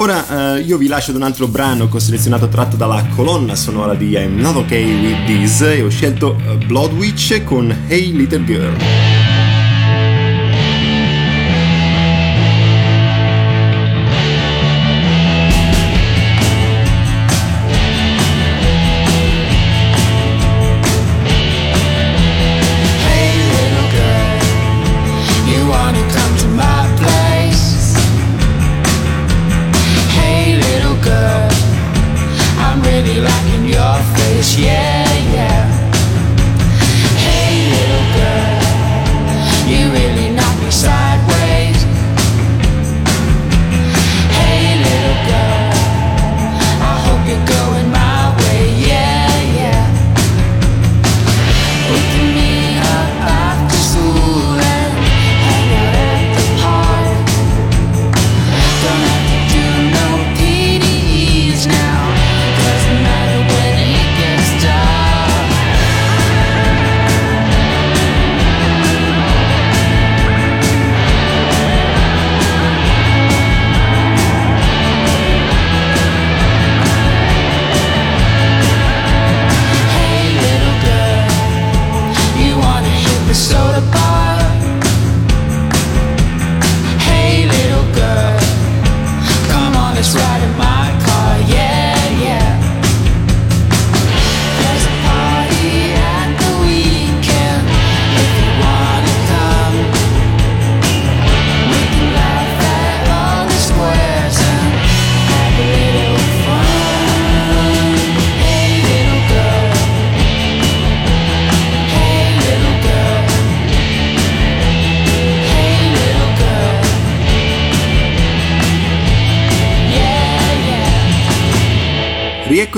Ora 0.00 0.56
eh, 0.56 0.60
io 0.62 0.78
vi 0.78 0.86
lascio 0.86 1.10
ad 1.10 1.18
un 1.18 1.24
altro 1.24 1.46
brano 1.46 1.86
che 1.86 1.96
ho 1.96 2.00
selezionato 2.00 2.48
tratto 2.48 2.74
dalla 2.74 3.04
colonna 3.14 3.54
sonora 3.54 3.92
di 3.94 4.12
I'm 4.12 4.38
Not 4.38 4.56
Okay 4.56 4.82
With 4.82 5.26
This 5.26 5.60
e 5.60 5.82
ho 5.82 5.90
scelto 5.90 6.38
uh, 6.42 6.56
Blood 6.64 6.94
Witch 6.94 7.44
con 7.44 7.84
Hey 7.86 8.10
Little 8.12 8.44
Girl. 8.44 9.09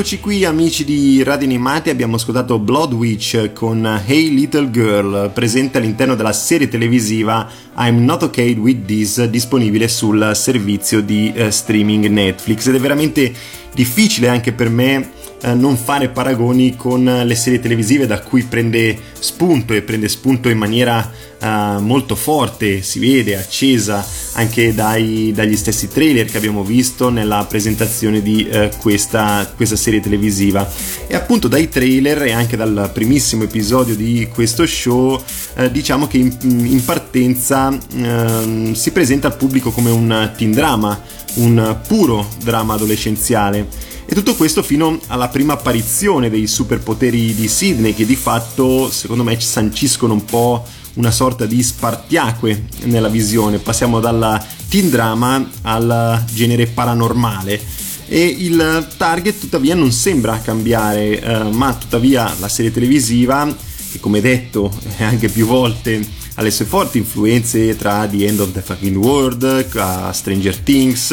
Yeah. 0.02 0.12
Rieccoci 0.12 0.20
qui 0.20 0.44
amici 0.44 0.84
di 0.84 1.22
Radio 1.22 1.46
Animati, 1.46 1.88
abbiamo 1.88 2.16
ascoltato 2.16 2.58
Blood 2.58 2.92
Witch 2.92 3.52
con 3.52 4.02
Hey 4.04 4.34
Little 4.34 4.68
Girl, 4.68 5.30
presente 5.32 5.78
all'interno 5.78 6.16
della 6.16 6.32
serie 6.32 6.66
televisiva 6.66 7.48
I'm 7.76 8.02
Not 8.02 8.24
Okay 8.24 8.58
With 8.58 8.84
This, 8.84 9.24
disponibile 9.26 9.86
sul 9.86 10.32
servizio 10.34 11.02
di 11.02 11.32
eh, 11.32 11.52
streaming 11.52 12.06
Netflix 12.06 12.66
ed 12.66 12.74
è 12.74 12.80
veramente 12.80 13.32
difficile 13.72 14.26
anche 14.26 14.50
per 14.52 14.70
me 14.70 15.08
eh, 15.42 15.54
non 15.54 15.76
fare 15.76 16.08
paragoni 16.08 16.76
con 16.76 17.04
le 17.04 17.34
serie 17.34 17.60
televisive 17.60 18.06
da 18.06 18.20
cui 18.20 18.44
prende 18.44 18.96
spunto 19.18 19.72
e 19.72 19.82
prende 19.82 20.08
spunto 20.08 20.48
in 20.48 20.58
maniera 20.58 21.10
eh, 21.42 21.76
molto 21.80 22.14
forte, 22.14 22.82
si 22.82 23.00
vede, 23.00 23.36
accesa 23.36 24.06
anche 24.34 24.72
dai- 24.72 25.32
dagli 25.34 25.56
stessi 25.56 25.88
trailer 25.88 26.26
che 26.26 26.36
abbiamo 26.36 26.62
visto 26.62 27.10
nella 27.10 27.44
presentazione 27.48 28.22
di 28.22 28.46
eh, 28.48 28.70
questa, 28.78 29.50
questa 29.56 29.76
serie 29.76 30.00
televisiva. 30.00 30.70
E 31.06 31.16
appunto 31.16 31.48
dai 31.48 31.68
trailer 31.68 32.22
e 32.22 32.32
anche 32.32 32.56
dal 32.56 32.90
primissimo 32.94 33.42
episodio 33.42 33.96
di 33.96 34.28
questo 34.32 34.64
show, 34.66 35.20
eh, 35.54 35.70
diciamo 35.70 36.06
che 36.06 36.18
in, 36.18 36.36
in 36.42 36.84
partenza 36.84 37.76
ehm, 37.94 38.72
si 38.74 38.92
presenta 38.92 39.26
al 39.26 39.36
pubblico 39.36 39.72
come 39.72 39.90
un 39.90 40.32
teen 40.36 40.52
drama, 40.52 41.00
un 41.34 41.78
puro 41.86 42.28
dramma 42.42 42.74
adolescenziale. 42.74 43.90
E 44.12 44.14
tutto 44.14 44.34
questo 44.34 44.62
fino 44.62 45.00
alla 45.06 45.28
prima 45.28 45.54
apparizione 45.54 46.28
dei 46.28 46.46
superpoteri 46.46 47.34
di 47.34 47.48
Sidney 47.48 47.94
che 47.94 48.04
di 48.04 48.14
fatto 48.14 48.90
secondo 48.90 49.24
me 49.24 49.38
ci 49.38 49.46
sanciscono 49.46 50.12
un 50.12 50.26
po' 50.26 50.66
una 50.96 51.10
sorta 51.10 51.46
di 51.46 51.62
spartiacque 51.62 52.64
nella 52.82 53.08
visione. 53.08 53.56
Passiamo 53.56 54.00
dalla 54.00 54.38
teen 54.68 54.90
drama 54.90 55.42
al 55.62 56.24
genere 56.30 56.66
paranormale. 56.66 57.58
E 58.06 58.22
il 58.22 58.86
target 58.98 59.40
tuttavia 59.40 59.74
non 59.74 59.90
sembra 59.90 60.38
cambiare, 60.40 61.18
eh, 61.18 61.44
ma 61.44 61.72
tuttavia 61.72 62.34
la 62.38 62.48
serie 62.48 62.70
televisiva, 62.70 63.46
che 63.92 63.98
come 63.98 64.20
detto 64.20 64.70
anche 65.00 65.30
più 65.30 65.46
volte 65.46 66.06
ha 66.34 66.42
le 66.42 66.50
sue 66.50 66.66
forti 66.66 66.98
influenze 66.98 67.76
tra 67.76 68.06
The 68.06 68.26
End 68.26 68.40
of 68.40 68.52
the 68.52 68.60
Fucking 68.60 68.96
World, 68.96 70.10
Stranger 70.12 70.58
Things, 70.58 71.12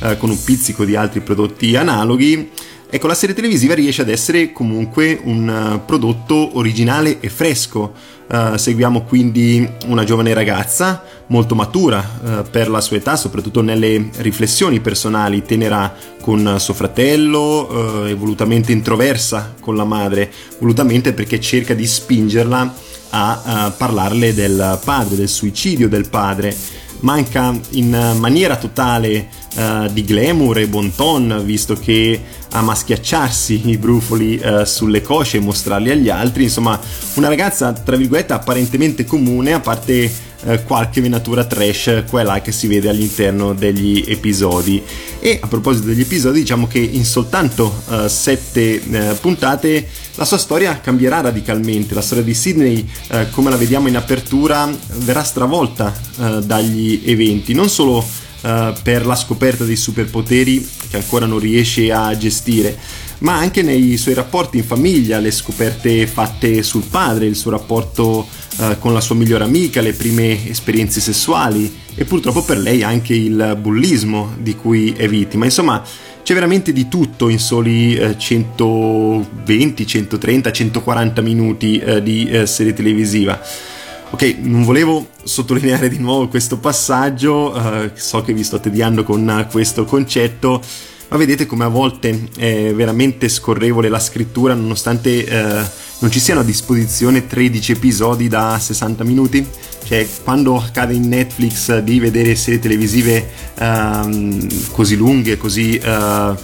eh, 0.00 0.16
con 0.16 0.30
un 0.30 0.42
pizzico 0.42 0.84
di 0.84 0.96
altri 0.96 1.20
prodotti 1.20 1.76
analoghi. 1.76 2.50
Ecco, 2.88 3.08
la 3.08 3.14
serie 3.14 3.34
televisiva 3.34 3.74
riesce 3.74 4.02
ad 4.02 4.08
essere 4.08 4.52
comunque 4.52 5.20
un 5.24 5.48
eh, 5.48 5.80
prodotto 5.84 6.56
originale 6.56 7.18
e 7.18 7.28
fresco. 7.28 7.92
Eh, 8.30 8.52
seguiamo 8.56 9.02
quindi 9.02 9.68
una 9.86 10.04
giovane 10.04 10.32
ragazza 10.34 11.02
molto 11.26 11.56
matura 11.56 12.02
eh, 12.24 12.42
per 12.48 12.68
la 12.68 12.80
sua 12.80 12.98
età, 12.98 13.16
soprattutto 13.16 13.60
nelle 13.60 14.08
riflessioni 14.18 14.78
personali, 14.80 15.42
tenera 15.42 15.92
con 16.20 16.56
suo 16.58 16.74
fratello 16.74 18.04
eh, 18.06 18.10
e 18.10 18.72
introversa 18.72 19.54
con 19.60 19.74
la 19.74 19.84
madre, 19.84 20.30
volutamente 20.58 21.12
perché 21.12 21.40
cerca 21.40 21.74
di 21.74 21.86
spingerla 21.86 22.74
a 23.10 23.72
parlarle 23.76 24.34
del 24.34 24.78
padre, 24.84 25.16
del 25.16 25.28
suicidio 25.28 25.88
del 25.88 26.08
padre 26.08 26.54
manca 27.06 27.56
in 27.70 28.16
maniera 28.18 28.56
totale 28.56 29.28
eh, 29.54 29.88
di 29.92 30.04
glamour 30.04 30.58
e 30.58 30.66
bon 30.66 30.92
ton, 30.92 31.40
visto 31.44 31.74
che 31.74 32.20
ama 32.50 32.74
schiacciarsi 32.74 33.68
i 33.70 33.78
brufoli 33.78 34.36
eh, 34.36 34.66
sulle 34.66 35.02
cosce 35.02 35.36
e 35.36 35.40
mostrarli 35.40 35.90
agli 35.90 36.08
altri. 36.08 36.42
Insomma, 36.42 36.78
una 37.14 37.28
ragazza, 37.28 37.72
tra 37.72 37.94
virgolette, 37.94 38.32
apparentemente 38.32 39.04
comune, 39.04 39.52
a 39.52 39.60
parte 39.60 40.12
eh, 40.46 40.62
qualche 40.62 41.00
venatura 41.00 41.44
trash 41.44 42.04
qua 42.08 42.22
là 42.22 42.40
che 42.40 42.52
si 42.52 42.66
vede 42.66 42.88
all'interno 42.88 43.52
degli 43.52 44.04
episodi. 44.06 44.82
E 45.18 45.38
a 45.40 45.46
proposito 45.48 45.86
degli 45.86 46.00
episodi, 46.00 46.40
diciamo 46.40 46.66
che 46.66 46.78
in 46.78 47.04
soltanto 47.04 47.82
eh, 47.90 48.08
sette 48.08 48.82
eh, 48.82 49.14
puntate 49.20 49.86
la 50.14 50.24
sua 50.24 50.38
storia 50.38 50.80
cambierà 50.80 51.20
radicalmente. 51.20 51.94
La 51.94 52.00
storia 52.00 52.24
di 52.24 52.34
Sidney, 52.34 52.88
eh, 53.08 53.28
come 53.30 53.50
la 53.50 53.56
vediamo 53.56 53.88
in 53.88 53.96
apertura, 53.96 54.70
verrà 54.98 55.24
stravolta 55.24 55.94
eh, 56.18 56.40
dagli 56.44 57.02
eventi, 57.06 57.52
non 57.52 57.68
solo 57.68 58.24
per 58.82 59.04
la 59.04 59.16
scoperta 59.16 59.64
dei 59.64 59.74
superpoteri 59.74 60.64
che 60.88 60.98
ancora 60.98 61.26
non 61.26 61.40
riesce 61.40 61.90
a 61.90 62.16
gestire, 62.16 62.78
ma 63.18 63.36
anche 63.36 63.62
nei 63.62 63.96
suoi 63.96 64.14
rapporti 64.14 64.58
in 64.58 64.64
famiglia, 64.64 65.18
le 65.18 65.30
scoperte 65.30 66.06
fatte 66.06 66.62
sul 66.62 66.84
padre, 66.88 67.26
il 67.26 67.36
suo 67.36 67.50
rapporto 67.50 68.26
eh, 68.58 68.76
con 68.78 68.92
la 68.92 69.00
sua 69.00 69.14
migliore 69.14 69.44
amica, 69.44 69.80
le 69.80 69.92
prime 69.92 70.48
esperienze 70.48 71.00
sessuali 71.00 71.84
e 71.94 72.04
purtroppo 72.04 72.42
per 72.42 72.58
lei 72.58 72.82
anche 72.82 73.14
il 73.14 73.56
bullismo 73.60 74.34
di 74.38 74.54
cui 74.54 74.92
è 74.96 75.08
vittima. 75.08 75.44
Insomma, 75.44 75.82
c'è 76.22 76.34
veramente 76.34 76.72
di 76.72 76.88
tutto 76.88 77.28
in 77.28 77.38
soli 77.38 77.94
eh, 77.94 78.18
120, 78.18 79.86
130, 79.86 80.52
140 80.52 81.22
minuti 81.22 81.78
eh, 81.78 82.02
di 82.02 82.28
eh, 82.28 82.46
serie 82.46 82.72
televisiva. 82.72 83.40
Ok, 84.10 84.36
non 84.40 84.62
volevo 84.62 85.08
sottolineare 85.22 85.88
di 85.88 85.98
nuovo 85.98 86.28
questo 86.28 86.58
passaggio, 86.58 87.54
eh, 87.54 87.90
so 87.94 88.22
che 88.22 88.32
vi 88.32 88.44
sto 88.44 88.60
tediando 88.60 89.04
con 89.04 89.46
questo 89.50 89.84
concetto, 89.84 90.62
ma 91.08 91.16
vedete 91.16 91.46
come 91.46 91.64
a 91.64 91.68
volte 91.68 92.28
è 92.36 92.72
veramente 92.74 93.28
scorrevole 93.28 93.88
la 93.88 94.00
scrittura 94.00 94.54
nonostante 94.54 95.24
eh, 95.24 95.64
non 95.98 96.10
ci 96.10 96.20
siano 96.20 96.40
a 96.40 96.44
disposizione 96.44 97.26
13 97.26 97.72
episodi 97.72 98.28
da 98.28 98.58
60 98.58 99.04
minuti? 99.04 99.46
Cioè, 99.86 100.04
quando 100.24 100.56
accade 100.56 100.94
in 100.94 101.06
Netflix 101.06 101.78
di 101.78 102.00
vedere 102.00 102.34
serie 102.34 102.58
televisive 102.58 103.28
ehm, 103.56 104.72
così 104.72 104.96
lunghe, 104.96 105.36
così 105.36 105.76
eh, 105.76 106.34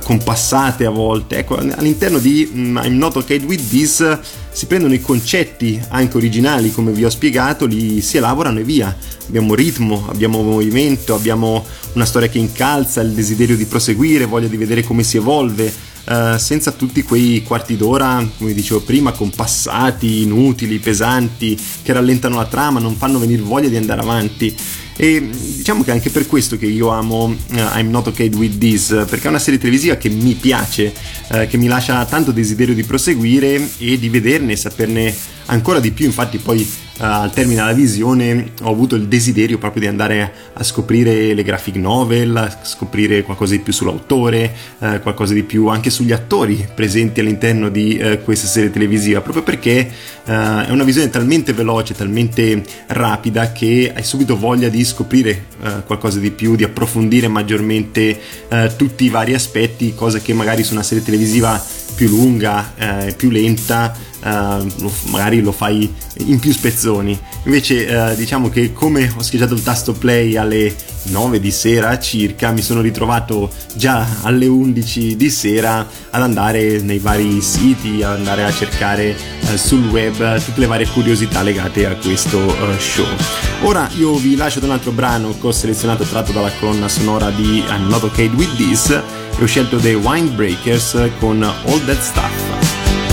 compassate 0.00 0.86
a 0.86 0.90
volte, 0.90 1.38
ecco, 1.38 1.56
all'interno 1.56 2.18
di 2.18 2.48
mm, 2.54 2.78
I'm 2.84 2.96
Not 2.96 3.16
Okay 3.16 3.42
With 3.42 3.68
This 3.68 4.18
si 4.52 4.66
prendono 4.66 4.94
i 4.94 5.00
concetti 5.00 5.82
anche 5.88 6.16
originali, 6.16 6.70
come 6.70 6.92
vi 6.92 7.04
ho 7.04 7.10
spiegato, 7.10 7.66
li 7.66 8.00
si 8.00 8.18
elaborano 8.18 8.60
e 8.60 8.62
via. 8.62 8.96
Abbiamo 9.26 9.56
ritmo, 9.56 10.06
abbiamo 10.08 10.40
movimento, 10.42 11.16
abbiamo 11.16 11.66
una 11.94 12.04
storia 12.04 12.28
che 12.28 12.38
incalza, 12.38 13.00
il 13.00 13.10
desiderio 13.10 13.56
di 13.56 13.64
proseguire, 13.64 14.26
voglia 14.26 14.46
di 14.46 14.56
vedere 14.56 14.84
come 14.84 15.02
si 15.02 15.16
evolve, 15.16 15.72
eh, 16.04 16.36
senza 16.38 16.72
tutti 16.72 17.02
quei 17.02 17.42
quarti 17.42 17.76
d'ora, 17.76 18.26
come 18.38 18.52
dicevo 18.52 18.80
prima, 18.80 19.12
compassati, 19.12 20.22
inutili, 20.22 20.78
pesanti, 20.78 21.58
che 21.82 21.92
rallentano 21.92 22.36
la 22.36 22.46
trama, 22.46 22.80
non 22.80 22.96
fanno 22.96 23.18
venire 23.18 23.42
voglia 23.42 23.68
di 23.68 23.76
andare 23.76 24.00
avanti. 24.00 24.54
E 24.96 25.28
diciamo 25.56 25.82
che 25.82 25.90
è 25.90 25.92
anche 25.92 26.10
per 26.10 26.28
questo 26.28 26.56
che 26.56 26.66
io 26.66 26.88
amo 26.88 27.24
uh, 27.24 27.36
I'm 27.74 27.90
Not 27.90 28.08
Okay 28.08 28.32
With 28.32 28.58
This, 28.58 29.04
perché 29.08 29.26
è 29.26 29.28
una 29.28 29.40
serie 29.40 29.58
televisiva 29.58 29.96
che 29.96 30.08
mi 30.08 30.34
piace, 30.34 30.94
uh, 31.28 31.46
che 31.48 31.56
mi 31.56 31.66
lascia 31.66 32.04
tanto 32.04 32.30
desiderio 32.30 32.74
di 32.74 32.84
proseguire 32.84 33.70
e 33.78 33.98
di 33.98 34.08
vederne 34.08 34.52
e 34.52 34.56
saperne 34.56 35.14
ancora 35.46 35.80
di 35.80 35.90
più. 35.90 36.04
Infatti, 36.04 36.38
poi 36.38 36.64
al 36.98 37.32
termine 37.32 37.60
della 37.60 37.72
visione 37.72 38.52
ho 38.62 38.70
avuto 38.70 38.94
il 38.94 39.08
desiderio 39.08 39.58
proprio 39.58 39.82
di 39.82 39.88
andare 39.88 40.32
a 40.52 40.62
scoprire 40.62 41.34
le 41.34 41.42
graphic 41.42 41.74
novel, 41.76 42.36
a 42.36 42.60
scoprire 42.62 43.22
qualcosa 43.22 43.54
di 43.54 43.60
più 43.60 43.72
sull'autore, 43.72 44.54
qualcosa 45.02 45.34
di 45.34 45.42
più 45.42 45.66
anche 45.66 45.90
sugli 45.90 46.12
attori 46.12 46.66
presenti 46.72 47.20
all'interno 47.20 47.68
di 47.68 48.00
questa 48.22 48.46
serie 48.46 48.70
televisiva, 48.70 49.20
proprio 49.20 49.42
perché 49.42 49.90
è 50.24 50.70
una 50.70 50.84
visione 50.84 51.10
talmente 51.10 51.52
veloce, 51.52 51.94
talmente 51.94 52.62
rapida 52.86 53.52
che 53.52 53.92
hai 53.94 54.04
subito 54.04 54.38
voglia 54.38 54.68
di 54.68 54.84
scoprire 54.84 55.46
uh, 55.60 55.84
qualcosa 55.84 56.18
di 56.18 56.30
più, 56.30 56.56
di 56.56 56.64
approfondire 56.64 57.28
maggiormente 57.28 58.18
uh, 58.48 58.74
tutti 58.76 59.04
i 59.04 59.08
vari 59.10 59.34
aspetti, 59.34 59.94
cosa 59.94 60.20
che 60.20 60.32
magari 60.32 60.62
su 60.62 60.72
una 60.72 60.82
serie 60.82 61.04
televisiva 61.04 61.62
più 61.94 62.08
lunga, 62.08 62.74
più 63.16 63.30
lenta, 63.30 63.96
lo, 64.24 64.90
magari 65.10 65.40
lo 65.40 65.52
fai 65.52 65.92
in 66.18 66.38
più 66.38 66.52
spezzoni. 66.52 67.18
Invece 67.44 68.14
diciamo 68.16 68.48
che 68.48 68.72
come 68.72 69.12
ho 69.16 69.22
schiacciato 69.22 69.54
il 69.54 69.62
tasto 69.62 69.92
play 69.92 70.36
alle 70.36 70.74
9 71.04 71.38
di 71.38 71.50
sera 71.50 71.98
circa, 71.98 72.50
mi 72.50 72.62
sono 72.62 72.80
ritrovato 72.80 73.50
già 73.74 74.06
alle 74.22 74.46
11 74.46 75.16
di 75.16 75.28
sera 75.28 75.86
ad 76.10 76.22
andare 76.22 76.80
nei 76.80 76.98
vari 76.98 77.42
siti, 77.42 78.02
ad 78.02 78.16
andare 78.16 78.44
a 78.44 78.52
cercare 78.52 79.14
sul 79.56 79.86
web 79.88 80.42
tutte 80.42 80.60
le 80.60 80.66
varie 80.66 80.86
curiosità 80.88 81.42
legate 81.42 81.84
a 81.84 81.94
questo 81.96 82.56
show. 82.78 83.06
Ora 83.62 83.90
io 83.96 84.14
vi 84.16 84.36
lascio 84.36 84.60
da 84.60 84.66
un 84.66 84.72
altro 84.72 84.92
brano 84.92 85.34
che 85.38 85.46
ho 85.46 85.52
selezionato 85.52 86.04
tratto 86.04 86.32
dalla 86.32 86.52
colonna 86.58 86.88
sonora 86.88 87.30
di 87.30 87.62
I'm 87.68 87.88
Not 87.88 88.04
Okay 88.04 88.28
With 88.28 88.56
This 88.56 88.88
e 88.90 89.42
ho 89.42 89.46
scelto 89.46 89.76
The 89.76 89.94
Windbreakers 89.94 91.10
con 91.18 91.42
All 91.42 91.84
That 91.84 92.00
Stuff. 92.00 93.03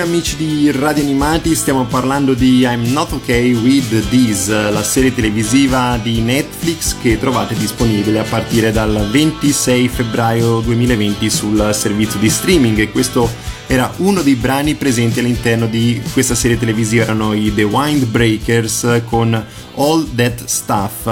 Amici 0.00 0.36
di 0.36 0.70
Radio 0.70 1.02
Animati, 1.02 1.54
stiamo 1.54 1.84
parlando 1.84 2.34
di 2.34 2.60
I'm 2.60 2.92
Not 2.92 3.12
Okay 3.12 3.52
With 3.52 4.08
This, 4.08 4.48
la 4.48 4.82
serie 4.82 5.12
televisiva 5.12 5.98
di 6.00 6.20
Netflix 6.20 6.96
che 7.00 7.18
trovate 7.18 7.54
disponibile 7.54 8.20
a 8.20 8.22
partire 8.22 8.70
dal 8.70 9.08
26 9.10 9.88
febbraio 9.88 10.60
2020 10.60 11.28
sul 11.28 11.70
servizio 11.72 12.20
di 12.20 12.30
streaming. 12.30 12.90
Questo 12.92 13.28
era 13.66 13.92
uno 13.96 14.22
dei 14.22 14.36
brani 14.36 14.74
presenti 14.74 15.18
all'interno 15.18 15.66
di 15.66 16.00
questa 16.12 16.34
serie 16.34 16.58
televisiva, 16.58 17.02
erano 17.02 17.32
i 17.32 17.52
The 17.52 17.64
Windbreakers 17.64 19.02
con 19.04 19.44
All 19.74 20.14
That 20.14 20.44
Stuff. 20.44 21.06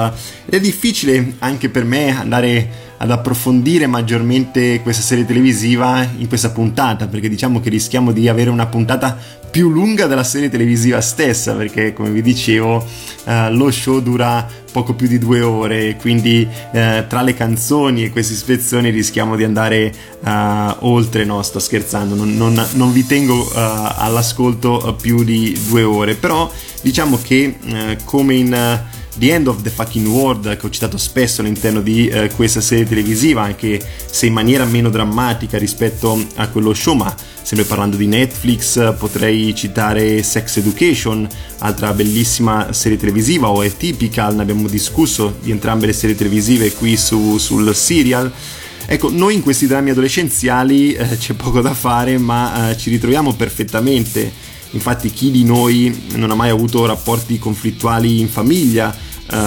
Ed 0.47 0.55
è 0.55 0.61
difficile 0.61 1.35
anche 1.41 1.69
per 1.69 1.85
me 1.85 2.17
andare 2.17 2.86
ad 2.99 3.11
approfondire 3.11 3.87
maggiormente 3.87 4.81
questa 4.83 5.03
serie 5.03 5.25
televisiva 5.25 6.07
in 6.17 6.29
questa 6.29 6.51
puntata 6.51 7.07
perché 7.07 7.29
diciamo 7.29 7.61
che 7.61 7.69
rischiamo 7.71 8.13
di 8.13 8.29
avere 8.29 8.51
una 8.51 8.67
puntata 8.67 9.17
più 9.51 9.71
lunga 9.71 10.07
della 10.07 10.25
serie 10.25 10.51
televisiva 10.51 11.01
stessa 11.01 11.55
perché 11.55 11.93
come 11.93 12.11
vi 12.11 12.21
dicevo 12.21 12.85
eh, 13.25 13.51
lo 13.53 13.71
show 13.71 14.01
dura 14.01 14.47
poco 14.71 14.95
più 14.95 15.07
di 15.07 15.19
due 15.19 15.41
ore 15.41 15.97
quindi 15.97 16.47
eh, 16.73 17.05
tra 17.09 17.23
le 17.23 17.33
canzoni 17.35 18.05
e 18.05 18.11
queste 18.11 18.35
ispezioni 18.35 18.91
rischiamo 18.91 19.35
di 19.35 19.45
andare 19.45 19.95
eh, 20.23 20.75
oltre. 20.81 21.25
No 21.25 21.43
sto 21.43 21.59
scherzando 21.59 22.15
non, 22.15 22.37
non- 22.37 22.67
non 22.73 22.93
vi 22.93 23.07
tengo 23.07 23.51
eh, 23.51 23.53
all'ascolto 23.55 24.95
più 25.01 25.25
di 25.25 25.59
due 25.69 25.83
ore 25.83 26.15
però 26.15 26.51
diciamo 26.83 27.19
che 27.23 27.57
eh, 27.65 27.97
come 28.05 28.35
in 28.35 28.81
The 29.19 29.33
End 29.33 29.47
of 29.47 29.63
the 29.63 29.71
Fucking 29.71 30.07
World 30.07 30.57
che 30.57 30.67
ho 30.67 30.71
citato 30.71 30.97
spesso 30.97 31.41
all'interno 31.41 31.81
di 31.81 32.09
eh, 32.09 32.31
questa 32.35 32.61
serie 32.61 32.87
televisiva 32.87 33.43
anche 33.43 33.81
se 34.11 34.27
in 34.27 34.33
maniera 34.33 34.65
meno 34.65 34.91
drammatica 34.91 35.59
rispetto 35.59 36.23
a 36.35 36.49
quello 36.49 36.75
show 36.75 36.95
ma 36.95 37.15
sempre 37.43 37.67
parlando 37.67 37.97
di 37.97 38.07
Netflix 38.07 38.97
potrei 38.97 39.55
citare 39.55 40.23
Sex 40.23 40.59
Education 40.59 41.27
altra 41.59 41.93
bellissima 41.93 42.73
serie 42.73 42.99
televisiva 42.99 43.49
o 43.49 43.61
Atypical 43.61 44.35
ne 44.35 44.43
abbiamo 44.43 44.69
discusso 44.69 45.37
di 45.43 45.51
entrambe 45.51 45.87
le 45.87 45.93
serie 45.93 46.15
televisive 46.17 46.73
qui 46.73 46.97
su, 46.97 47.39
sul 47.39 47.75
serial 47.75 48.33
Ecco, 48.89 49.11
noi 49.11 49.35
in 49.35 49.43
questi 49.43 49.67
drammi 49.67 49.91
adolescenziali 49.91 50.93
eh, 50.93 51.17
c'è 51.19 51.35
poco 51.35 51.61
da 51.61 51.75
fare, 51.75 52.19
ma 52.19 52.71
eh, 52.71 52.77
ci 52.77 52.89
ritroviamo 52.89 53.33
perfettamente. 53.35 54.31
Infatti, 54.71 55.11
chi 55.11 55.33
di 55.33 55.43
noi 55.43 56.09
non 56.15 56.31
ha 56.31 56.37
mai 56.37 56.51
avuto 56.51 56.87
rapporti 56.87 57.37
conflittuali 57.41 58.21
in 58.21 58.29
famiglia, 58.29 58.97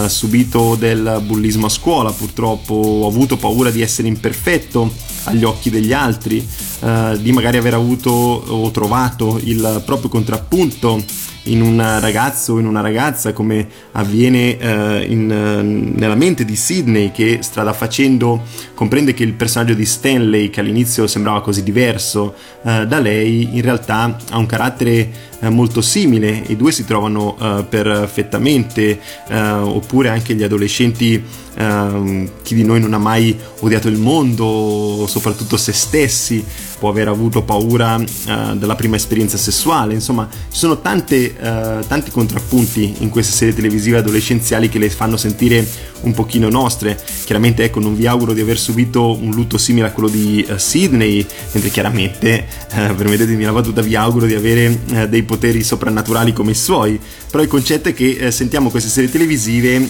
subito 0.07 0.75
del 0.75 1.21
bullismo 1.25 1.67
a 1.67 1.69
scuola, 1.69 2.11
purtroppo 2.11 2.73
ho 2.73 3.07
avuto 3.07 3.37
paura 3.37 3.69
di 3.69 3.81
essere 3.81 4.07
imperfetto 4.07 4.91
agli 5.23 5.43
occhi 5.43 5.69
degli 5.69 5.93
altri, 5.93 6.45
eh, 6.81 7.17
di 7.21 7.31
magari 7.31 7.57
aver 7.57 7.73
avuto 7.73 8.11
o 8.11 8.71
trovato 8.71 9.39
il 9.43 9.81
proprio 9.85 10.09
contrappunto 10.09 11.03
in 11.43 11.61
un 11.61 11.77
ragazzo 11.99 12.53
o 12.53 12.59
in 12.59 12.65
una 12.65 12.81
ragazza 12.81 13.33
come 13.33 13.67
avviene 13.93 14.57
eh, 14.57 15.05
in, 15.09 15.31
eh, 15.31 15.61
nella 15.61 16.15
mente 16.15 16.45
di 16.45 16.55
Sidney 16.55 17.11
che 17.11 17.39
strada 17.41 17.73
facendo 17.73 18.43
comprende 18.73 19.13
che 19.13 19.23
il 19.23 19.33
personaggio 19.33 19.73
di 19.73 19.85
Stanley 19.85 20.49
che 20.49 20.59
all'inizio 20.59 21.07
sembrava 21.07 21.41
così 21.41 21.63
diverso 21.63 22.35
eh, 22.63 22.85
da 22.85 22.99
lei 22.99 23.49
in 23.53 23.61
realtà 23.61 24.17
ha 24.29 24.37
un 24.37 24.45
carattere 24.45 25.27
eh, 25.39 25.49
molto 25.49 25.81
simile. 25.81 26.43
I 26.47 26.55
due 26.55 26.71
si 26.71 26.85
trovano 26.85 27.37
eh, 27.39 27.65
perfettamente 27.67 28.99
eh, 29.27 29.39
oppure 29.39 30.09
anche 30.09 30.33
gli 30.33 30.43
adolescenti 30.43 31.23
ehm, 31.59 32.29
chi 32.41 32.55
di 32.55 32.63
noi 32.63 32.79
non 32.79 32.93
ha 32.93 32.97
mai 32.97 33.37
odiato 33.59 33.89
il 33.89 33.97
mondo 33.97 35.05
soprattutto 35.07 35.57
se 35.57 35.73
stessi 35.73 36.43
può 36.79 36.89
aver 36.89 37.09
avuto 37.09 37.43
paura 37.43 37.99
eh, 37.99 38.55
della 38.55 38.75
prima 38.75 38.95
esperienza 38.95 39.37
sessuale. 39.37 39.93
Insomma 39.93 40.27
ci 40.31 40.57
sono 40.57 40.79
tante, 40.79 41.37
eh, 41.37 41.85
tanti 41.85 42.09
contrappunti 42.09 42.95
in 42.99 43.09
queste 43.09 43.33
serie 43.33 43.53
televisive 43.53 43.97
adolescenziali 43.97 44.69
che 44.69 44.79
le 44.79 44.89
fanno 44.89 45.17
sentire 45.17 45.67
un 46.01 46.13
pochino 46.13 46.47
nostre. 46.47 46.97
Chiaramente 47.25 47.65
ecco 47.65 47.81
non 47.81 47.95
vi 47.95 48.07
auguro 48.07 48.31
di 48.31 48.39
aver 48.39 48.57
subito 48.57 49.13
un 49.13 49.31
lutto 49.31 49.57
simile 49.57 49.87
a 49.87 49.91
quello 49.91 50.07
di 50.07 50.41
eh, 50.47 50.57
Sidney 50.57 51.25
mentre 51.51 51.69
chiaramente 51.69 52.47
eh, 52.71 52.93
permettetemi 52.93 53.43
la 53.43 53.51
battuta 53.51 53.81
vi 53.81 53.95
auguro 53.95 54.25
di 54.25 54.35
avere 54.35 54.79
eh, 54.91 55.09
dei 55.09 55.23
poteri 55.23 55.61
soprannaturali 55.61 56.31
come 56.31 56.51
i 56.51 56.55
suoi. 56.55 56.97
Però 57.29 57.43
il 57.43 57.49
concetto 57.49 57.89
è 57.89 57.93
che 57.93 58.17
eh, 58.19 58.31
sentiamo 58.31 58.69
queste 58.69 58.89
serie 58.89 59.11
televisive 59.11 59.87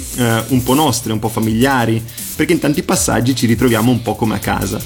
un 0.50 0.64
po' 0.64 0.74
nostre 0.74 1.14
un 1.14 1.20
po' 1.20 1.30
familiari 1.30 1.59
perché 2.36 2.54
in 2.54 2.60
tanti 2.60 2.84
passaggi 2.84 3.36
ci 3.36 3.46
ritroviamo 3.46 3.92
un 3.92 4.02
po' 4.02 4.16
come 4.16 4.36
a 4.36 4.40
casa. 4.40 4.82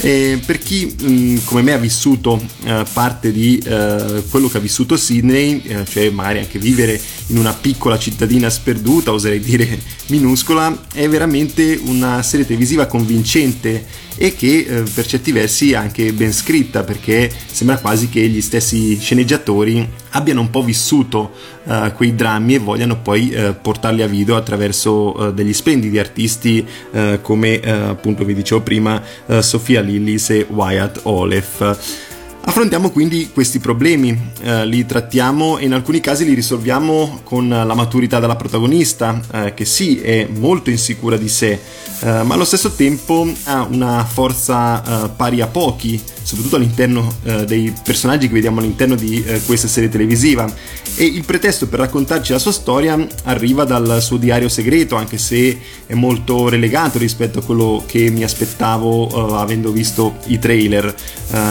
E 0.00 0.40
per 0.44 0.58
chi 0.58 0.86
mh, 0.86 1.44
come 1.44 1.62
me 1.62 1.72
ha 1.72 1.78
vissuto 1.78 2.40
eh, 2.64 2.84
parte 2.92 3.32
di 3.32 3.58
eh, 3.58 4.22
quello 4.30 4.48
che 4.48 4.58
ha 4.58 4.60
vissuto 4.60 4.96
Sydney, 4.96 5.60
eh, 5.64 5.84
cioè 5.84 6.10
magari 6.10 6.38
anche 6.38 6.58
vivere 6.58 7.00
in 7.28 7.38
una 7.38 7.52
piccola 7.52 7.98
cittadina 7.98 8.48
sperduta, 8.48 9.12
oserei 9.12 9.40
dire 9.40 9.80
minuscola, 10.08 10.84
è 10.92 11.08
veramente 11.08 11.80
una 11.84 12.22
serie 12.22 12.46
televisiva 12.46 12.86
convincente 12.86 14.06
e 14.18 14.34
che 14.34 14.66
eh, 14.68 14.82
per 14.82 15.06
certi 15.06 15.30
versi 15.30 15.72
è 15.72 15.76
anche 15.76 16.12
ben 16.12 16.32
scritta 16.32 16.82
perché 16.82 17.30
sembra 17.46 17.78
quasi 17.78 18.08
che 18.08 18.20
gli 18.26 18.40
stessi 18.40 18.98
sceneggiatori 18.98 19.88
abbiano 20.10 20.40
un 20.40 20.50
po' 20.50 20.64
vissuto 20.64 21.30
eh, 21.64 21.92
quei 21.94 22.14
drammi 22.16 22.54
e 22.54 22.58
vogliano 22.58 23.00
poi 23.00 23.30
eh, 23.30 23.52
portarli 23.52 24.02
a 24.02 24.08
video 24.08 24.34
attraverso 24.34 25.28
eh, 25.28 25.32
degli 25.32 25.52
splendidi 25.52 25.98
artisti 25.98 26.66
eh, 26.90 27.20
come 27.22 27.60
eh, 27.60 27.70
appunto 27.70 28.24
vi 28.24 28.34
dicevo 28.34 28.60
prima 28.60 29.00
Sofia 29.40 29.80
Lillis 29.80 30.30
e 30.30 30.46
Wyatt 30.48 31.00
Olef. 31.04 32.07
Affrontiamo 32.48 32.88
quindi 32.88 33.28
questi 33.30 33.58
problemi, 33.58 34.18
eh, 34.40 34.64
li 34.64 34.86
trattiamo 34.86 35.58
e 35.58 35.66
in 35.66 35.74
alcuni 35.74 36.00
casi 36.00 36.24
li 36.24 36.32
risolviamo 36.32 37.20
con 37.22 37.46
la 37.46 37.74
maturità 37.74 38.20
della 38.20 38.36
protagonista, 38.36 39.20
eh, 39.32 39.52
che 39.52 39.66
sì 39.66 40.00
è 40.00 40.26
molto 40.34 40.70
insicura 40.70 41.18
di 41.18 41.28
sé, 41.28 41.60
eh, 42.00 42.22
ma 42.22 42.34
allo 42.34 42.46
stesso 42.46 42.70
tempo 42.72 43.30
ha 43.44 43.66
una 43.68 44.02
forza 44.02 45.04
eh, 45.04 45.10
pari 45.10 45.42
a 45.42 45.46
pochi, 45.46 46.00
soprattutto 46.22 46.56
all'interno 46.56 47.16
eh, 47.24 47.44
dei 47.44 47.72
personaggi 47.84 48.28
che 48.28 48.34
vediamo 48.34 48.60
all'interno 48.60 48.94
di 48.94 49.22
eh, 49.22 49.42
questa 49.44 49.68
serie 49.68 49.90
televisiva. 49.90 50.50
E 50.96 51.04
il 51.04 51.24
pretesto 51.24 51.68
per 51.68 51.80
raccontarci 51.80 52.32
la 52.32 52.38
sua 52.38 52.52
storia 52.52 52.98
arriva 53.24 53.64
dal 53.64 54.00
suo 54.00 54.16
diario 54.16 54.48
segreto, 54.48 54.96
anche 54.96 55.18
se 55.18 55.58
è 55.86 55.94
molto 55.94 56.48
relegato 56.48 56.98
rispetto 56.98 57.40
a 57.40 57.42
quello 57.42 57.84
che 57.86 58.10
mi 58.10 58.24
aspettavo 58.24 59.36
avendo 59.36 59.70
visto 59.70 60.16
i 60.26 60.38
trailer. 60.38 60.92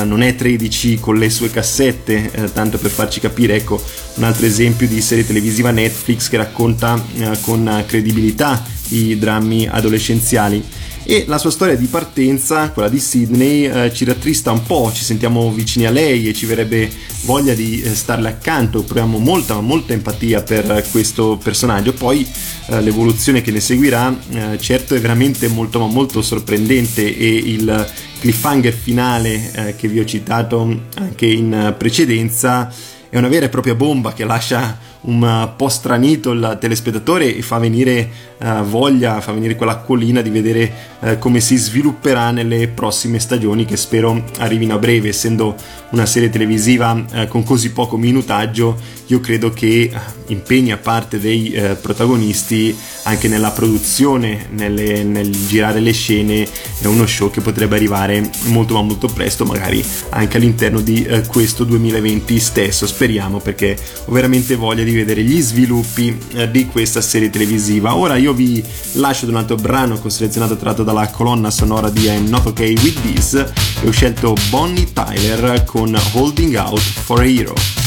non 0.05 0.21
è 0.21 0.35
13 0.35 0.86
con 0.95 1.17
le 1.17 1.29
sue 1.29 1.49
cassette, 1.49 2.31
eh, 2.31 2.51
tanto 2.53 2.77
per 2.77 2.91
farci 2.91 3.19
capire, 3.19 3.55
ecco, 3.55 3.81
un 4.15 4.23
altro 4.23 4.45
esempio 4.45 4.87
di 4.87 5.01
serie 5.01 5.25
televisiva 5.25 5.71
Netflix 5.71 6.29
che 6.29 6.37
racconta 6.37 7.03
eh, 7.15 7.37
con 7.41 7.83
credibilità 7.85 8.63
i 8.89 9.17
drammi 9.17 9.67
adolescenziali. 9.67 10.63
E 11.09 11.23
la 11.25 11.37
sua 11.37 11.51
storia 11.51 11.77
di 11.77 11.85
partenza, 11.85 12.69
quella 12.71 12.89
di 12.89 12.99
Sydney, 12.99 13.63
eh, 13.63 13.93
ci 13.93 14.03
rattrista 14.03 14.51
un 14.51 14.63
po', 14.63 14.91
ci 14.93 15.05
sentiamo 15.05 15.49
vicini 15.53 15.85
a 15.85 15.89
lei 15.89 16.27
e 16.27 16.33
ci 16.33 16.45
verrebbe 16.45 16.91
voglia 17.23 17.53
di 17.53 17.81
eh, 17.81 17.95
starle 17.95 18.27
accanto, 18.27 18.83
proviamo 18.83 19.17
molta, 19.17 19.57
molta 19.61 19.93
empatia 19.93 20.43
per 20.43 20.85
questo 20.91 21.39
personaggio. 21.41 21.93
Poi 21.93 22.27
eh, 22.65 22.81
l'evoluzione 22.81 23.41
che 23.41 23.51
ne 23.51 23.61
seguirà, 23.61 24.13
eh, 24.31 24.57
certo, 24.59 24.95
è 24.95 24.99
veramente 24.99 25.47
molto, 25.47 25.79
molto 25.85 26.21
sorprendente 26.21 27.01
e 27.17 27.35
il 27.35 27.89
cliffhanger 28.19 28.73
finale 28.73 29.51
eh, 29.53 29.75
che 29.77 29.87
vi 29.87 29.99
ho 30.01 30.05
citato 30.05 30.87
anche 30.95 31.25
in 31.25 31.73
precedenza 31.77 32.69
è 33.09 33.17
una 33.17 33.29
vera 33.29 33.45
e 33.45 33.49
propria 33.49 33.75
bomba 33.75 34.11
che 34.11 34.25
lascia 34.25 34.77
un 35.07 35.53
po' 35.55 35.69
stranito 35.69 36.31
il 36.31 36.57
telespettatore 36.59 37.35
e 37.35 37.41
fa 37.41 37.57
venire 37.57 38.09
uh, 38.39 38.63
voglia, 38.63 39.21
fa 39.21 39.31
venire 39.31 39.55
quell'acquolina 39.55 40.21
di 40.21 40.29
vedere 40.29 40.71
uh, 40.99 41.17
come 41.17 41.39
si 41.39 41.55
svilupperà 41.55 42.31
nelle 42.31 42.67
prossime 42.67 43.19
stagioni 43.19 43.65
che 43.65 43.77
spero 43.77 44.23
arrivino 44.39 44.75
a 44.75 44.77
breve, 44.77 45.09
essendo 45.09 45.55
una 45.91 46.05
serie 46.05 46.29
televisiva 46.29 46.91
uh, 46.91 47.27
con 47.27 47.43
così 47.43 47.71
poco 47.71 47.97
minutaggio, 47.97 48.77
io 49.07 49.19
credo 49.21 49.51
che 49.51 49.89
impegni 50.27 50.73
a 50.73 50.77
parte 50.77 51.17
dei 51.17 51.57
protagonisti 51.81 52.77
anche 53.03 53.29
nella 53.29 53.51
produzione, 53.51 54.47
nelle, 54.49 55.01
nel 55.03 55.31
girare 55.47 55.79
le 55.79 55.93
scene, 55.93 56.45
è 56.81 56.87
uno 56.87 57.05
show 57.05 57.31
che 57.31 57.39
potrebbe 57.39 57.77
arrivare 57.77 58.29
molto 58.47 58.73
ma 58.73 58.81
molto 58.81 59.07
presto, 59.07 59.45
magari 59.45 59.81
anche 60.09 60.35
all'interno 60.35 60.81
di 60.81 61.07
questo 61.27 61.63
2020 61.63 62.37
stesso, 62.37 62.85
speriamo 62.85 63.39
perché 63.39 63.77
ho 64.03 64.11
veramente 64.11 64.55
voglia 64.55 64.83
di 64.83 64.91
vedere 64.97 65.23
gli 65.23 65.41
sviluppi 65.41 66.17
eh, 66.33 66.49
di 66.49 66.65
questa 66.65 67.01
serie 67.01 67.29
televisiva. 67.29 67.95
Ora 67.95 68.15
io 68.15 68.33
vi 68.33 68.63
lascio 68.93 69.25
ad 69.25 69.31
un 69.31 69.37
altro 69.37 69.55
brano 69.55 69.99
che 69.99 70.07
ho 70.07 70.09
selezionato 70.09 70.57
tratto 70.57 70.83
dalla 70.83 71.09
colonna 71.09 71.51
sonora 71.51 71.89
di 71.89 72.05
I'm 72.05 72.27
Not 72.27 72.47
Okay 72.47 72.73
With 72.81 73.01
This 73.01 73.33
e 73.33 73.87
ho 73.87 73.91
scelto 73.91 74.35
Bonnie 74.49 74.91
Tyler 74.91 75.63
con 75.63 75.97
Holding 76.13 76.55
Out 76.55 76.79
for 76.79 77.21
a 77.21 77.25
Hero. 77.25 77.86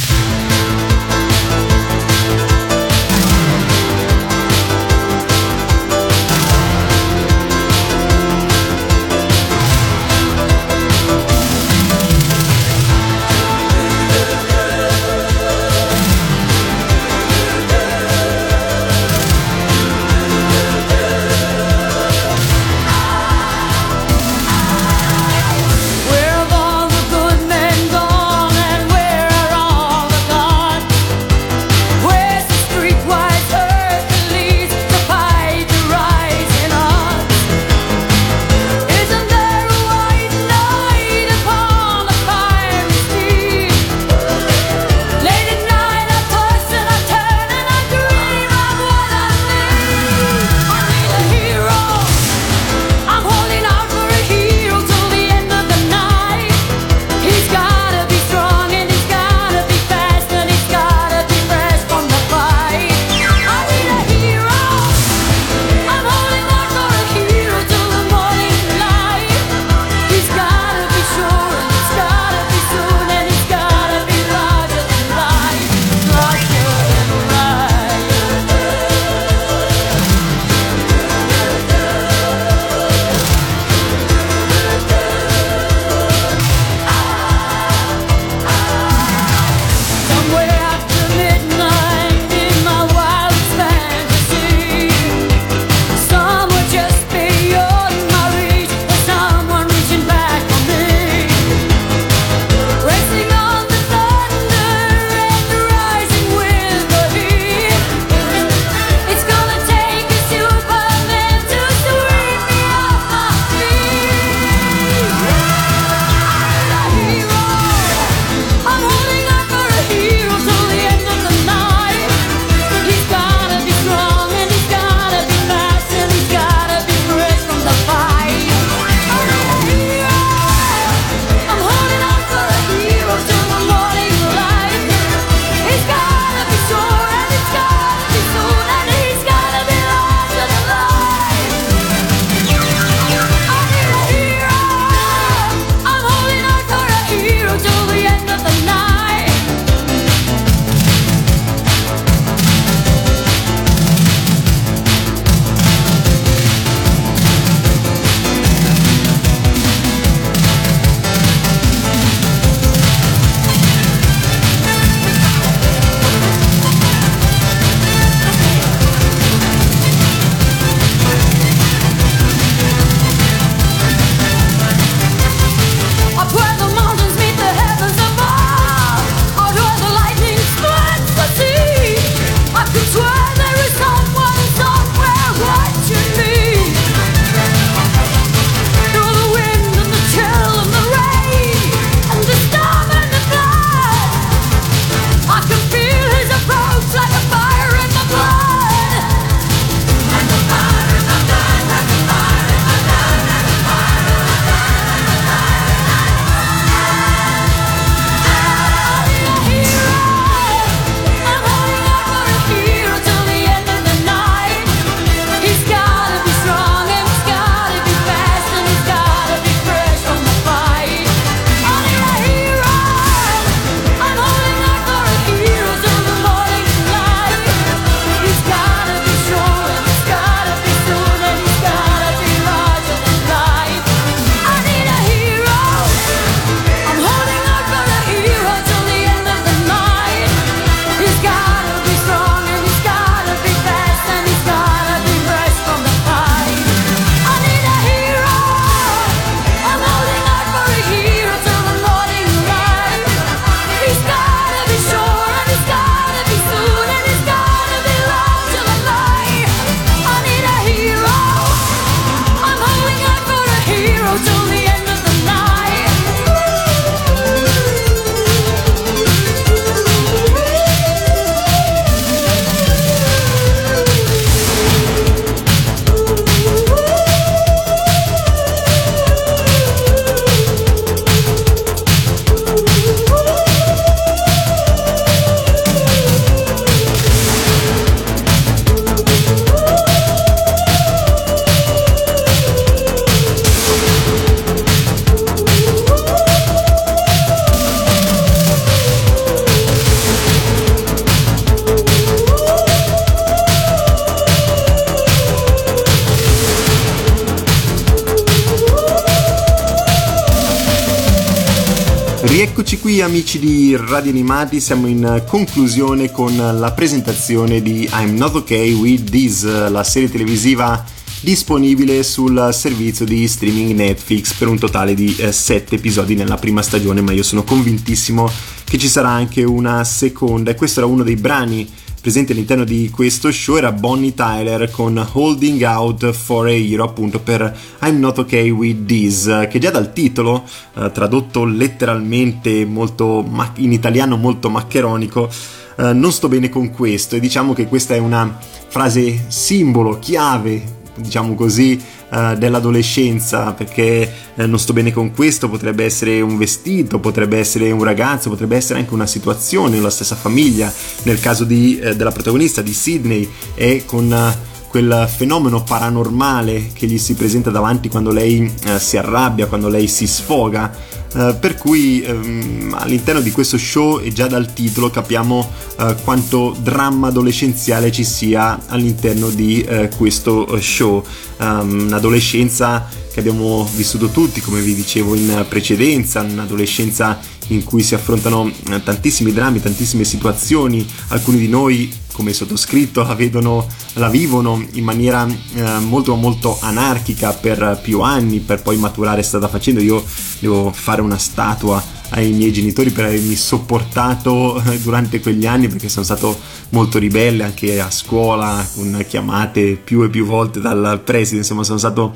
Qui 312.90 313.02
amici 313.02 313.38
di 313.38 313.76
Radio 313.76 314.10
Animati, 314.10 314.58
siamo 314.58 314.88
in 314.88 315.22
conclusione 315.28 316.10
con 316.10 316.36
la 316.36 316.72
presentazione 316.72 317.62
di 317.62 317.88
I'm 317.92 318.16
Not 318.16 318.34
Okay 318.34 318.72
With 318.72 319.08
This, 319.08 319.44
la 319.68 319.84
serie 319.84 320.10
televisiva 320.10 320.84
disponibile 321.20 322.02
sul 322.02 322.48
servizio 322.52 323.04
di 323.04 323.28
streaming 323.28 323.76
Netflix 323.76 324.34
per 324.34 324.48
un 324.48 324.58
totale 324.58 324.94
di 324.94 325.16
7 325.30 325.76
episodi 325.76 326.16
nella 326.16 326.36
prima 326.36 326.62
stagione, 326.62 327.00
ma 327.00 327.12
io 327.12 327.22
sono 327.22 327.44
convintissimo 327.44 328.28
che 328.64 328.76
ci 328.76 328.88
sarà 328.88 329.10
anche 329.10 329.44
una 329.44 329.84
seconda. 329.84 330.50
E 330.50 330.56
questo 330.56 330.80
era 330.80 330.88
uno 330.88 331.04
dei 331.04 331.14
brani 331.14 331.70
presenti 332.00 332.32
all'interno 332.32 332.64
di 332.64 332.90
questo 332.90 333.30
show 333.30 333.56
era 333.56 333.72
Bonnie 333.72 334.14
Tyler 334.14 334.70
con 334.70 335.06
Holding 335.12 335.62
Out 335.62 336.12
for 336.12 336.46
a 336.46 336.52
Hero 336.52 336.84
appunto 336.84 337.20
per 337.20 337.56
I'm 337.82 337.98
Not 337.98 338.18
Okay 338.18 338.50
With 338.50 338.86
This 338.86 339.46
che 339.50 339.58
già 339.58 339.70
dal 339.70 339.92
titolo 339.92 340.44
eh, 340.74 340.90
tradotto 340.92 341.44
letteralmente 341.44 342.64
molto 342.64 343.22
ma- 343.22 343.52
in 343.56 343.72
italiano 343.72 344.16
molto 344.16 344.48
maccheronico 344.48 345.28
eh, 345.76 345.92
non 345.92 346.12
sto 346.12 346.28
bene 346.28 346.48
con 346.48 346.70
questo. 346.70 347.16
E 347.16 347.20
diciamo 347.20 347.52
che 347.54 347.66
questa 347.66 347.94
è 347.94 347.98
una 347.98 348.38
frase 348.68 349.26
simbolo, 349.28 349.98
chiave 349.98 350.79
diciamo 350.96 351.34
così, 351.34 351.80
eh, 352.12 352.36
dell'adolescenza, 352.38 353.52
perché 353.52 354.12
eh, 354.34 354.46
non 354.46 354.58
sto 354.58 354.72
bene 354.72 354.92
con 354.92 355.12
questo, 355.12 355.48
potrebbe 355.48 355.84
essere 355.84 356.20
un 356.20 356.36
vestito, 356.36 356.98
potrebbe 356.98 357.38
essere 357.38 357.70
un 357.70 357.84
ragazzo, 357.84 358.28
potrebbe 358.28 358.56
essere 358.56 358.78
anche 358.78 358.94
una 358.94 359.06
situazione, 359.06 359.80
la 359.80 359.90
stessa 359.90 360.16
famiglia. 360.16 360.72
Nel 361.04 361.20
caso 361.20 361.44
di, 361.44 361.78
eh, 361.78 361.96
della 361.96 362.12
protagonista 362.12 362.62
di 362.62 362.72
Sydney 362.72 363.28
è 363.54 363.82
con 363.84 364.12
eh, 364.12 364.48
quel 364.68 365.08
fenomeno 365.14 365.64
paranormale 365.64 366.68
che 366.72 366.86
gli 366.86 366.98
si 366.98 367.14
presenta 367.14 367.50
davanti 367.50 367.88
quando 367.88 368.12
lei 368.12 368.52
eh, 368.66 368.78
si 368.78 368.96
arrabbia, 368.96 369.46
quando 369.46 369.68
lei 369.68 369.88
si 369.88 370.06
sfoga. 370.06 370.98
Uh, 371.12 371.36
per 371.40 371.56
cui 371.56 372.04
um, 372.06 372.72
all'interno 372.78 373.20
di 373.20 373.32
questo 373.32 373.58
show 373.58 373.98
e 373.98 374.12
già 374.12 374.28
dal 374.28 374.52
titolo 374.52 374.90
capiamo 374.90 375.50
uh, 375.78 375.96
quanto 376.04 376.56
dramma 376.62 377.08
adolescenziale 377.08 377.90
ci 377.90 378.04
sia 378.04 378.60
all'interno 378.68 379.28
di 379.28 379.66
uh, 379.68 379.88
questo 379.96 380.60
show. 380.60 381.04
Um, 381.38 381.86
un'adolescenza 381.86 382.88
che 383.12 383.18
abbiamo 383.18 383.68
vissuto 383.74 384.10
tutti, 384.10 384.40
come 384.40 384.60
vi 384.60 384.74
dicevo 384.74 385.14
in 385.14 385.44
precedenza, 385.48 386.20
un'adolescenza 386.20 387.18
in 387.50 387.64
cui 387.64 387.82
si 387.82 387.94
affrontano 387.94 388.50
tantissimi 388.82 389.32
drammi, 389.32 389.60
tantissime 389.60 390.04
situazioni, 390.04 390.86
alcuni 391.08 391.38
di 391.38 391.48
noi 391.48 391.92
come 392.12 392.32
sottoscritto 392.32 393.02
la 393.02 393.14
vedono, 393.14 393.66
la 393.94 394.08
vivono 394.08 394.62
in 394.72 394.84
maniera 394.84 395.26
eh, 395.26 395.78
molto 395.78 396.14
molto 396.16 396.58
anarchica 396.60 397.32
per 397.32 397.80
più 397.82 398.00
anni, 398.00 398.40
per 398.40 398.62
poi 398.62 398.76
maturare 398.76 399.22
strada 399.22 399.48
facendo. 399.48 399.80
Io 399.80 400.04
devo 400.38 400.70
fare 400.70 401.00
una 401.00 401.18
statua 401.18 401.82
ai 402.10 402.32
miei 402.32 402.52
genitori 402.52 402.90
per 402.90 403.06
avermi 403.06 403.34
sopportato 403.36 404.62
durante 404.82 405.20
quegli 405.20 405.46
anni 405.46 405.68
perché 405.68 405.88
sono 405.88 406.04
stato 406.04 406.38
molto 406.70 406.98
ribelle 406.98 407.44
anche 407.44 407.80
a 407.80 407.90
scuola 407.90 408.66
con 408.74 409.04
chiamate 409.08 409.76
più 409.76 410.02
e 410.02 410.10
più 410.10 410.26
volte 410.26 410.60
dal 410.60 411.00
preside, 411.04 411.38
insomma 411.38 411.62
sono 411.62 411.78
stato 411.78 412.12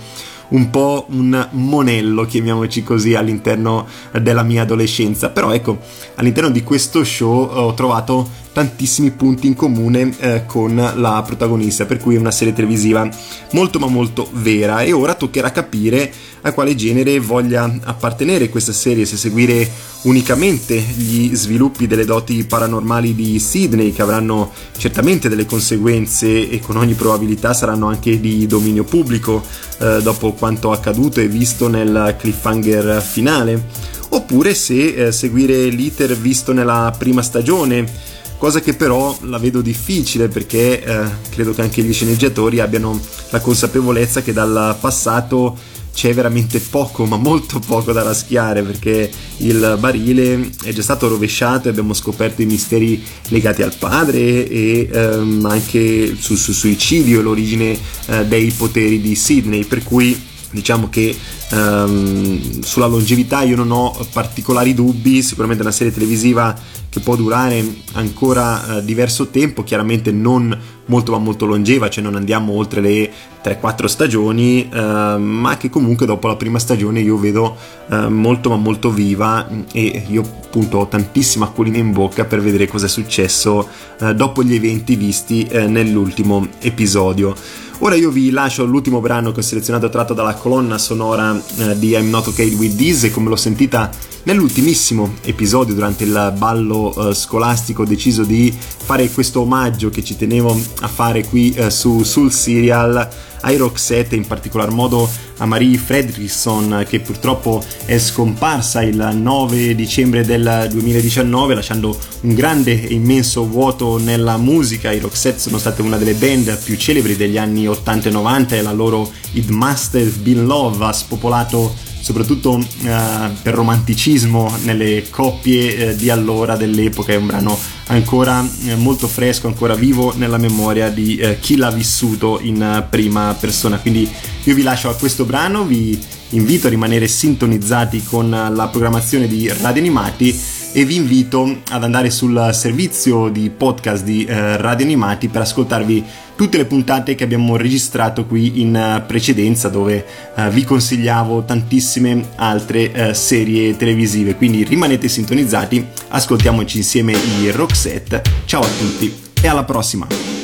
un 0.49 0.71
po' 0.71 1.07
un 1.11 1.49
monello, 1.53 2.25
chiamiamoci 2.25 2.83
così, 2.83 3.15
all'interno 3.15 3.87
della 4.21 4.43
mia 4.43 4.63
adolescenza. 4.63 5.31
Però 5.31 5.53
ecco, 5.53 5.79
all'interno 6.17 6.51
di 6.51 6.63
questo 6.63 7.05
show 7.05 7.49
ho 7.51 7.75
trovato 7.75 8.43
tantissimi 8.55 9.11
punti 9.11 9.49
in 9.49 9.55
comune 9.55 10.15
eh, 10.19 10.45
con 10.47 10.77
la 10.77 11.23
protagonista, 11.27 11.85
per 11.87 11.99
cui 11.99 12.15
è 12.15 12.19
una 12.19 12.31
serie 12.31 12.55
televisiva 12.55 13.07
molto 13.51 13.81
ma 13.81 13.89
molto 13.89 14.29
vera. 14.33 14.83
E 14.83 14.93
ora 14.93 15.15
toccherà 15.15 15.51
capire 15.51 16.11
a 16.43 16.53
quale 16.53 16.77
genere 16.77 17.19
voglia 17.19 17.65
appartenere 17.83 18.49
questa 18.49 18.73
serie, 18.73 19.05
se 19.07 19.17
seguire 19.17 19.69
unicamente 20.03 20.77
gli 20.77 21.35
sviluppi 21.35 21.87
delle 21.87 22.05
doti 22.05 22.45
paranormali 22.45 23.15
di 23.15 23.39
Sydney 23.41 23.93
che 23.93 24.03
avranno 24.03 24.53
certamente 24.77 25.29
delle 25.29 25.47
conseguenze 25.47 26.49
e 26.49 26.61
con 26.61 26.77
ogni 26.77 26.95
probabilità 26.95 27.55
saranno 27.55 27.89
anche 27.89 28.21
di 28.21 28.47
dominio 28.47 28.85
pubblico 28.85 29.43
eh, 29.79 30.01
dopo 30.01 30.33
quanto 30.33 30.71
accaduto 30.71 31.21
e 31.21 31.27
visto 31.27 31.67
nel 31.69 32.15
cliffhanger 32.19 33.03
finale, 33.03 33.67
oppure 34.11 34.55
se 34.55 35.07
eh, 35.07 35.13
seguire 35.13 35.65
l'iter 35.71 36.17
visto 36.17 36.53
nella 36.53 36.95
prima 36.97 37.23
stagione 37.23 38.13
cosa 38.45 38.61
che 38.61 38.75
però 38.75 39.17
la 39.23 39.39
vedo 39.39 39.63
difficile 39.63 40.29
perché 40.29 40.85
eh, 40.85 41.09
credo 41.31 41.55
che 41.55 41.63
anche 41.63 41.83
gli 41.83 41.95
sceneggiatori 41.95 42.61
abbiano 42.61 43.01
la 43.31 43.41
consapevolezza 43.41 44.21
che 44.21 44.35
dal 44.35 44.77
passato 44.79 45.57
c'è 45.95 46.13
veramente 46.13 46.61
poco, 46.61 47.07
ma 47.07 47.17
molto 47.17 47.59
poco 47.59 47.93
da 47.93 48.03
raschiare 48.03 48.63
perché 48.63 49.11
il 49.39 49.79
barile 49.81 50.51
è 50.63 50.75
già 50.75 50.83
stato 50.83 51.09
rovesciato 51.09 51.69
e 51.69 51.71
abbiamo 51.71 51.95
scoperto 51.95 52.43
i 52.43 52.45
misteri 52.45 53.03
legati 53.29 53.63
al 53.63 53.73
padre 53.79 54.47
e 54.47 54.91
ehm, 54.93 55.47
anche 55.47 56.15
sul, 56.19 56.37
sul, 56.37 56.53
suicidio 56.53 57.21
e 57.21 57.23
l'origine 57.23 57.79
eh, 58.09 58.27
dei 58.27 58.51
poteri 58.51 59.01
di 59.01 59.15
Sidney, 59.15 59.65
per 59.65 59.83
cui 59.83 60.21
diciamo 60.51 60.91
che 60.91 61.17
ehm, 61.51 62.61
sulla 62.61 62.87
longevità 62.87 63.43
io 63.43 63.57
non 63.57 63.71
ho 63.71 64.07
particolari 64.13 64.75
dubbi, 64.75 65.23
sicuramente 65.23 65.63
una 65.63 65.73
serie 65.73 65.95
televisiva 65.95 66.75
può 67.01 67.17
durare 67.17 67.65
ancora 67.93 68.79
eh, 68.79 68.85
diverso 68.85 69.29
tempo, 69.29 69.63
chiaramente 69.63 70.13
non 70.13 70.57
molto 70.87 71.13
ma 71.13 71.19
molto 71.19 71.47
longeva, 71.47 71.89
cioè 71.89 72.03
non 72.03 72.15
andiamo 72.15 72.53
oltre 72.53 72.81
le 72.81 73.11
3-4 73.43 73.85
stagioni, 73.87 74.69
eh, 74.69 75.17
ma 75.19 75.57
che 75.57 75.71
comunque 75.71 76.07
dopo 76.07 76.27
la 76.27 76.37
prima 76.37 76.59
stagione 76.59 77.01
io 77.01 77.19
vedo 77.19 77.57
eh, 77.91 78.09
molto 78.09 78.51
ma 78.51 78.57
molto 78.57 78.91
viva 78.91 79.49
e 79.73 80.05
io 80.09 80.23
appunto 80.23 80.79
ho 80.79 80.87
tantissima 80.87 81.47
acquolina 81.47 81.79
in 81.79 81.93
bocca 81.93 82.25
per 82.25 82.41
vedere 82.41 82.67
cosa 82.67 82.87
è 82.87 82.89
successo 82.89 83.69
eh, 84.01 84.15
dopo 84.15 84.43
gli 84.43 84.55
eventi 84.55 84.97
visti 84.97 85.45
eh, 85.45 85.67
nell'ultimo 85.67 86.47
episodio. 86.61 87.35
Ora 87.79 87.97
io 87.97 88.11
vi 88.11 88.31
lascio 88.31 88.65
l'ultimo 88.65 89.01
brano 89.01 89.33
che 89.33 89.41
ho 89.41 89.43
selezionato 89.43 89.89
tratto 89.91 90.15
dalla 90.15 90.35
colonna 90.35 90.79
sonora 90.79 91.39
eh, 91.59 91.79
di 91.79 91.91
I'm 91.91 92.09
Not 92.09 92.29
Okay 92.29 92.55
With 92.55 92.77
This 92.77 93.05
e 93.05 93.11
come 93.11 93.29
l'ho 93.29 93.37
sentita 93.37 93.91
nell'ultimissimo 94.23 95.17
episodio 95.23 95.75
durante 95.75 96.05
il 96.05 96.35
ballo 96.39 97.11
eh, 97.11 97.15
scolastico 97.15 97.83
ho 97.83 97.85
deciso 97.85 98.23
di 98.23 98.55
fare 98.57 99.11
questo 99.11 99.41
omaggio 99.41 99.91
che 99.91 100.05
ci 100.05 100.17
tenevo 100.17 100.59
a 100.81 100.89
fare 100.89 101.25
qui 101.25 101.53
eh, 101.55 101.71
su, 101.71 102.03
sul 102.03 102.33
serial 102.33 103.09
ai 103.45 103.57
Roxette, 103.57 104.17
in 104.17 104.27
particolar 104.27 104.71
modo 104.71 105.09
a 105.39 105.47
Marie 105.47 105.77
Fredrickson 105.77 106.85
che 106.89 107.01
purtroppo 107.01 107.63
è 107.85 107.99
scomparsa 107.99 108.83
il 108.83 109.11
9 109.15 109.75
dicembre 109.75 110.25
del 110.25 110.69
2019 110.71 111.55
lasciando 111.55 111.99
un 112.23 112.35
grande 112.35 112.87
e 112.87 112.95
immenso 112.95 113.47
vuoto 113.47 113.99
nella 113.99 114.37
musica. 114.37 114.93
I 114.93 114.99
Roxette 114.99 115.39
sono 115.39 115.59
state 115.59 115.83
una 115.83 115.97
delle 115.97 116.15
band 116.15 116.57
più 116.63 116.77
celebri 116.77 117.17
degli 117.17 117.37
anni 117.37 117.69
80 117.69 118.09
e 118.09 118.13
90 118.13 118.57
e 118.57 118.63
la 118.63 118.73
loro 118.73 119.11
It 119.33 119.49
Must 119.51 119.95
Have 119.95 120.11
Been 120.23 120.47
Love 120.47 120.85
ha 120.85 120.93
spopolato 120.93 121.84
soprattutto 122.05 122.59
eh, 122.59 123.31
per 123.41 123.55
romanticismo 123.55 124.59
nelle 124.65 125.09
coppie 125.09 125.77
eh, 125.77 125.97
di 125.97 126.11
allora 126.11 126.55
dell'epoca. 126.55 127.15
È 127.15 127.17
un 127.17 127.27
brano 127.27 127.59
ancora 127.87 128.47
eh, 128.67 128.77
molto 128.77 129.09
fresco 129.09 129.47
ancora 129.47 129.75
vivo 129.75 130.13
nella 130.15 130.37
memoria 130.37 130.91
di 130.91 131.17
eh, 131.17 131.39
chi 131.41 131.57
l'ha 131.57 131.71
vissuto 131.71 132.41
in 132.43 132.61
eh, 132.61 132.87
prima 132.91 133.35
persona. 133.41 133.79
Quindi 133.79 134.07
io 134.43 134.55
vi 134.55 134.61
lascio 134.61 134.91
a 134.91 134.95
questo 134.95 135.25
brano 135.25 135.65
vi 135.65 135.99
invito 136.31 136.67
a 136.67 136.71
rimanere 136.71 137.09
sintonizzati 137.09 138.03
con 138.03 138.29
la 138.29 138.69
programmazione 138.69 139.27
di 139.27 139.49
Radio 139.49 139.81
Animati 139.81 140.39
e 140.77 140.85
vi 140.85 140.97
invito 140.97 141.61
ad 141.71 141.85
andare 141.85 142.11
sul 142.11 142.51
servizio 142.53 143.29
di 143.29 143.49
podcast 143.49 144.03
di 144.03 144.25
eh, 144.25 144.57
Radio 144.57 144.85
Animati 144.85 145.29
per 145.29 145.43
ascoltarvi 145.43 146.05
tutte 146.35 146.57
le 146.57 146.65
puntate 146.65 147.15
che 147.15 147.23
abbiamo 147.23 147.57
registrato 147.57 148.27
qui 148.27 148.61
in 148.61 148.75
eh, 148.75 149.05
precedenza 149.07 149.69
dove 149.69 150.05
eh, 150.35 150.51
vi 150.51 150.65
consigliavo 150.65 151.45
tantissime 151.45 152.31
altre 152.35 152.91
eh, 152.91 153.15
serie 153.15 153.77
televisive. 153.77 154.35
Quindi 154.35 154.65
rimanete 154.65 155.07
sintonizzati 155.07 155.87
ascoltiamoci 156.09 156.79
insieme 156.79 157.13
i 157.13 157.53
Roxette. 157.53 158.21
Ciao 158.45 158.63
a 158.63 158.69
tutti 158.69 159.15
e 159.41 159.47
alla 159.47 159.65
prossima 159.65 160.44